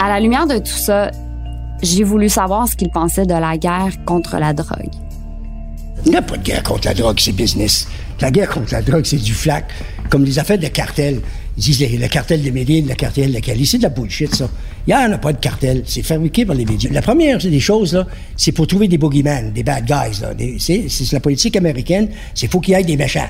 À 0.01 0.09
la 0.09 0.19
lumière 0.19 0.49
de 0.49 0.59
tout 0.59 0.67
ça, 0.67 1.13
j'ai 1.81 2.03
voulu 2.03 2.29
savoir 2.29 2.67
ce 2.67 2.75
qu'il 2.75 2.91
pensait 2.91 3.25
de 3.25 3.35
la 3.35 3.57
guerre 3.57 3.93
contre 4.05 4.39
la 4.39 4.53
drogue. 4.53 4.91
Il 6.05 6.11
n'y 6.11 6.17
a 6.17 6.23
pas 6.23 6.37
de 6.37 6.43
guerre 6.43 6.65
contre 6.65 6.89
la 6.89 6.95
drogue, 6.95 7.21
c'est 7.21 7.33
business. 7.33 7.87
La 8.21 8.33
guerre 8.33 8.49
contre 8.49 8.73
la 8.73 8.83
drogue, 8.83 9.05
c'est 9.05 9.23
du 9.23 9.33
flac. 9.33 9.67
Comme 10.11 10.25
les 10.25 10.41
affaires 10.41 10.59
de 10.59 10.67
cartel. 10.67 11.21
Ils 11.57 11.63
disent 11.63 11.81
le, 11.81 11.99
le 11.99 12.09
cartel 12.09 12.43
de 12.43 12.51
Médine, 12.51 12.87
le 12.89 12.95
cartel 12.95 13.33
de 13.33 13.39
Cali. 13.39 13.65
C'est 13.65 13.79
de 13.79 13.85
la 13.85 13.89
bullshit, 13.89 14.35
ça. 14.35 14.49
Il 14.87 14.95
n'y 14.95 15.01
en 15.01 15.13
a 15.13 15.19
pas 15.19 15.33
de 15.33 15.39
cartel. 15.39 15.83
C'est 15.87 16.03
fabriqué 16.03 16.45
par 16.45 16.57
les 16.57 16.65
médias. 16.65 16.91
La 16.93 17.01
première 17.03 17.39
des 17.39 17.61
choses, 17.61 17.95
là, 17.95 18.07
c'est 18.37 18.53
pour 18.53 18.67
trouver 18.67 18.89
des 18.89 18.99
boogeyman, 18.99 19.53
des 19.53 19.63
bad 19.63 19.85
guys. 19.87 20.21
Des- 20.37 20.57
c'est, 20.59 20.87
la 21.13 21.21
politique 21.21 21.57
américaine. 21.57 22.09
C'est 22.35 22.51
faut 22.51 22.61
qu'il 22.61 22.75
y 22.75 22.81
ait 22.81 22.83
des 22.85 22.97
méchants. 22.97 23.29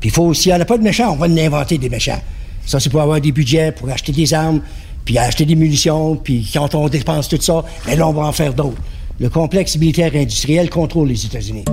Puis 0.00 0.10
faut, 0.10 0.34
s'il 0.34 0.52
n'y 0.52 0.58
en 0.58 0.60
a 0.60 0.64
pas 0.64 0.76
de 0.76 0.82
méchants, 0.82 1.12
on 1.12 1.16
va 1.16 1.26
en 1.26 1.36
inventer 1.36 1.78
des 1.78 1.88
méchants. 1.88 2.20
Ça, 2.66 2.80
c'est 2.80 2.90
pour 2.90 3.00
avoir 3.00 3.20
des 3.20 3.30
budgets, 3.32 3.70
pour 3.72 3.88
acheter 3.88 4.10
des 4.12 4.34
armes, 4.34 4.60
puis 5.04 5.16
acheter 5.16 5.44
des 5.44 5.54
munitions, 5.54 6.16
puis 6.16 6.46
quand 6.52 6.74
on 6.74 6.88
dépense 6.88 7.28
tout 7.28 7.40
ça, 7.40 7.64
ben 7.86 7.96
là, 7.96 8.08
on 8.08 8.12
va 8.12 8.22
en 8.24 8.32
faire 8.32 8.52
d'autres. 8.52 8.76
Le 9.20 9.28
complexe 9.30 9.76
militaire 9.78 10.10
industriel 10.14 10.68
contrôle 10.68 11.08
les 11.08 11.24
États-Unis. 11.24 11.64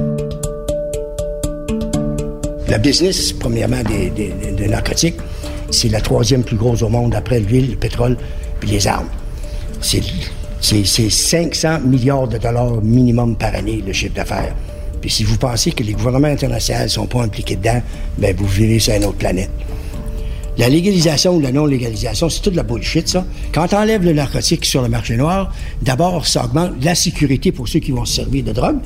Le 2.70 2.78
business, 2.78 3.34
premièrement, 3.34 3.84
des, 3.84 4.10
des- 4.10 4.30
des- 4.42 4.52
des 4.52 4.68
narcotiques, 4.68 5.16
c'est 5.74 5.90
la 5.90 6.02
troisième 6.02 6.44
plus 6.44 6.56
grosse 6.56 6.82
au 6.82 6.90
monde 6.90 7.16
après 7.16 7.40
l'huile, 7.40 7.72
le 7.72 7.78
pétrole 7.78 8.18
puis 8.60 8.70
les 8.70 8.88
armes. 8.88 9.10
C'est, 9.82 10.02
c'est, 10.62 10.86
c'est 10.86 11.10
500 11.10 11.82
milliards 11.86 12.28
de 12.28 12.38
dollars 12.38 12.82
minimum 12.82 13.36
par 13.36 13.54
année, 13.54 13.84
le 13.86 13.92
chiffre 13.92 14.14
d'affaires. 14.14 14.56
Puis 15.02 15.10
si 15.10 15.24
vous 15.26 15.38
pensez 15.38 15.74
que 15.74 15.84
les 15.84 15.92
gouvernements 15.92 16.30
internationaux 16.30 16.84
ne 16.84 16.88
sont 16.88 17.08
pas 17.08 17.24
impliqués 17.24 17.58
dedans, 17.58 17.82
ben 18.18 18.34
vous 18.38 18.48
vivez 18.48 18.80
sur 18.80 18.94
une 18.94 19.04
autre 19.04 19.18
planète. 19.18 19.50
La 20.58 20.70
légalisation 20.70 21.36
ou 21.36 21.42
la 21.42 21.52
non-légalisation, 21.52 22.30
c'est 22.30 22.42
toute 22.42 22.56
la 22.56 22.64
bullshit, 22.64 23.08
ça. 23.08 23.26
Quand 23.52 23.74
on 23.74 23.78
enlève 23.78 24.06
le 24.06 24.14
narcotique 24.14 24.66
sur 24.66 24.84
le 24.84 24.88
marché 24.88 25.18
noir, 25.18 25.52
d'abord, 25.82 26.28
ça 26.28 26.46
augmente 26.46 26.74
la 26.82 26.94
sécurité 26.94 27.52
pour 27.52 27.68
ceux 27.68 27.80
qui 27.80 27.92
vont 27.92 28.06
se 28.06 28.18
servir 28.18 28.44
de 28.44 28.52
drogue. 28.52 28.78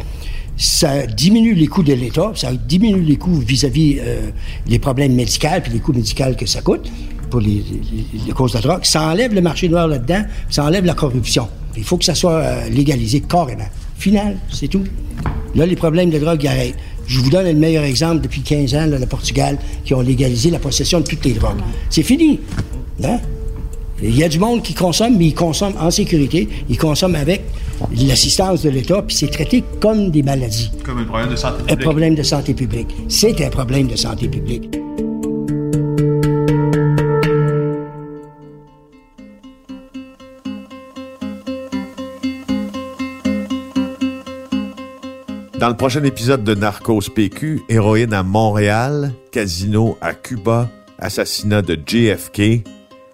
Ça 0.58 1.06
diminue 1.06 1.54
les 1.54 1.68
coûts 1.68 1.84
de 1.84 1.94
l'État, 1.94 2.32
ça 2.36 2.52
diminue 2.52 3.02
les 3.02 3.18
coûts 3.18 3.36
vis-à-vis 3.36 3.98
euh, 4.00 4.32
les 4.68 4.80
problèmes 4.80 5.14
médicaux 5.14 5.48
puis 5.64 5.72
les 5.72 5.80
coûts 5.80 5.94
médicaux 5.94 6.34
que 6.38 6.48
ça 6.48 6.62
coûte 6.62 6.90
pour 7.30 7.42
les, 7.42 7.64
causes 8.36 8.54
de 8.54 8.60
drogue. 8.60 8.84
Ça 8.84 9.04
enlève 9.04 9.34
le 9.34 9.42
marché 9.42 9.70
noir 9.70 9.88
là-dedans, 9.88 10.24
ça 10.50 10.66
enlève 10.66 10.86
la 10.86 10.94
corruption. 10.94 11.48
Il 11.76 11.84
faut 11.84 11.98
que 11.98 12.06
ça 12.06 12.16
soit 12.16 12.32
euh, 12.32 12.70
légalisé 12.70 13.20
carrément. 13.20 13.68
Final, 13.98 14.38
c'est 14.52 14.68
tout. 14.68 14.84
Là, 15.56 15.66
les 15.66 15.76
problèmes 15.76 16.10
de 16.10 16.18
drogue 16.18 16.46
arrêtent. 16.48 16.76
Je 17.08 17.20
vous 17.20 17.30
donne 17.30 17.46
le 17.46 17.54
meilleur 17.54 17.84
exemple 17.84 18.22
depuis 18.22 18.42
15 18.42 18.76
ans, 18.76 18.86
là, 18.88 19.00
le 19.00 19.06
Portugal, 19.06 19.58
qui 19.86 19.94
ont 19.94 20.02
légalisé 20.02 20.50
la 20.50 20.60
possession 20.60 21.00
de 21.00 21.06
toutes 21.06 21.24
les 21.24 21.34
drogues. 21.34 21.60
C'est 21.90 22.04
fini. 22.04 22.40
Hein? 23.04 23.20
Il 24.02 24.16
y 24.16 24.24
a 24.24 24.30
du 24.30 24.40
monde 24.40 24.62
qui 24.62 24.74
consomme, 24.74 25.18
mais 25.18 25.28
ils 25.28 25.34
consomment 25.34 25.78
en 25.80 25.90
sécurité. 25.90 26.48
Ils 26.70 26.78
consomment 26.78 27.16
avec 27.16 27.44
l'assistance 28.08 28.64
de 28.64 28.70
l'État, 28.70 29.02
puis 29.02 29.16
c'est 29.16 29.28
traité 29.28 29.64
comme 29.82 30.12
des 30.12 30.24
maladies. 30.24 30.72
Comme 30.84 31.00
un 31.00 31.06
problème 31.06 31.30
de 31.30 31.36
santé 31.36 31.62
Un 31.62 31.66
publique. 31.66 31.80
problème 31.82 32.16
de 32.16 32.24
santé 32.24 32.54
publique. 32.54 32.88
C'est 33.08 33.46
un 33.46 33.50
problème 33.50 33.88
de 33.88 33.96
santé 33.96 34.28
publique. 34.28 34.78
Dans 45.60 45.70
le 45.70 45.76
prochain 45.76 46.04
épisode 46.04 46.44
de 46.44 46.54
Narcos 46.54 47.10
PQ, 47.16 47.64
héroïne 47.68 48.14
à 48.14 48.22
Montréal, 48.22 49.12
casino 49.32 49.98
à 50.02 50.14
Cuba, 50.14 50.70
assassinat 51.00 51.64
de 51.64 51.76
JFK, 51.84 52.64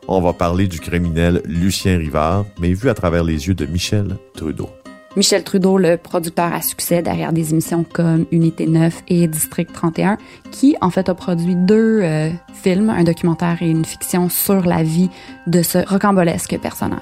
on 0.08 0.22
va 0.22 0.34
parler 0.34 0.68
du 0.68 0.80
criminel 0.80 1.42
Lucien 1.46 1.98
Rivard, 1.98 2.46
mais 2.60 2.74
vu 2.74 2.89
à 2.89 2.94
travers 2.94 3.24
les 3.24 3.48
yeux 3.48 3.54
de 3.54 3.66
Michel 3.66 4.18
Trudeau. 4.36 4.70
Michel 5.16 5.44
Trudeau, 5.44 5.78
le 5.78 5.98
producteur 5.98 6.52
à 6.52 6.62
succès 6.62 7.04
derrière 7.04 7.34
des 7.34 7.52
émissions 7.52 7.84
comme 7.84 8.26
Unité 8.32 8.66
9 8.66 9.04
et 9.10 9.28
District 9.28 9.72
31, 9.72 10.18
qui 10.52 10.76
en 10.82 10.89
fait 10.89 11.08
a 11.08 11.13
produit 11.13 11.56
deux 11.56 12.02
euh, 12.02 12.32
films, 12.54 12.89
un 12.89 13.04
documentaire 13.04 13.62
et 13.62 13.70
une 13.70 13.86
fiction 13.86 14.30
sur 14.30 14.66
la 14.66 14.82
vie 14.82 15.10
de 15.46 15.62
ce 15.62 15.78
rocambolesque 15.88 16.58
personnage. 16.60 17.02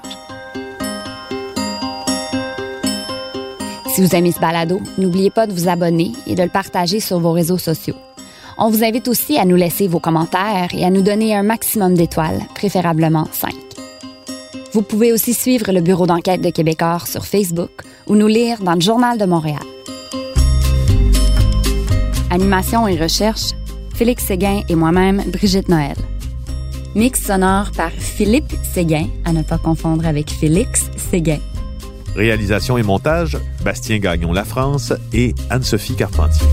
Si 3.96 4.02
vous 4.02 4.16
aimez 4.16 4.32
ce 4.32 4.40
balado, 4.40 4.82
n'oubliez 4.98 5.30
pas 5.30 5.48
de 5.48 5.54
vous 5.54 5.70
abonner 5.70 6.12
et 6.28 6.36
de 6.36 6.44
le 6.44 6.50
partager 6.50 7.00
sur 7.00 7.20
vos 7.20 7.32
réseaux 7.32 7.58
sociaux. 7.58 7.96
On 8.63 8.69
vous 8.69 8.84
invite 8.84 9.08
aussi 9.08 9.39
à 9.39 9.45
nous 9.45 9.56
laisser 9.56 9.88
vos 9.88 10.00
commentaires 10.00 10.67
et 10.74 10.86
à 10.86 10.91
nous 10.91 11.02
donner 11.02 11.36
un 11.36 11.41
maximum 11.41 11.95
d'étoiles, 11.95 12.41
préférablement 12.54 13.28
5. 13.32 13.56
Vous 14.74 14.84
pouvez 14.84 15.12
aussi 15.12 15.34
suivre 15.34 15.71
le 15.71 15.82
bureau 15.82 16.06
d'enquête 16.06 16.41
de 16.41 16.52
Québecor 16.52 17.08
sur 17.08 17.26
Facebook 17.26 17.71
ou 18.06 18.15
nous 18.15 18.28
lire 18.28 18.62
dans 18.62 18.76
le 18.76 18.80
Journal 18.80 19.17
de 19.17 19.26
Montréal. 19.26 19.63
Animation 22.30 22.88
et 22.88 23.02
recherche, 23.02 23.50
Félix 23.95 24.26
Séguin 24.26 24.62
et 24.69 24.76
moi-même, 24.76 25.24
Brigitte 25.26 25.67
Noël. 25.67 25.97
Mix 26.93 27.19
sonore 27.26 27.71
par 27.76 27.89
Philippe 27.89 28.54
Séguin, 28.62 29.08
à 29.26 29.34
ne 29.34 29.41
pas 29.41 29.58
confondre 29.58 30.06
avec 30.06 30.30
Félix 30.30 30.91
Séguin. 30.97 31.39
Réalisation 32.15 32.78
et 32.78 32.84
montage, 32.84 33.39
Bastien 33.65 33.97
Gagnon 33.97 34.34
La 34.34 34.43
France 34.43 34.93
et 35.13 35.34
Anne-Sophie 35.50 35.95
Carpentier. 35.95 36.45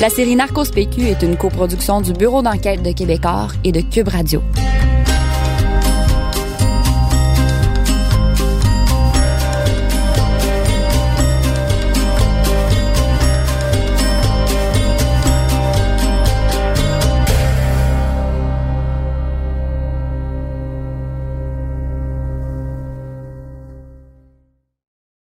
La 0.00 0.08
série 0.08 0.34
Narcos 0.34 0.70
PQ 0.74 1.08
est 1.08 1.22
une 1.22 1.36
coproduction 1.36 2.00
du 2.00 2.14
Bureau 2.14 2.40
d'enquête 2.40 2.82
de 2.82 2.90
Québecor 2.90 3.52
et 3.64 3.70
de 3.70 3.82
Cube 3.82 4.08
Radio. 4.08 4.42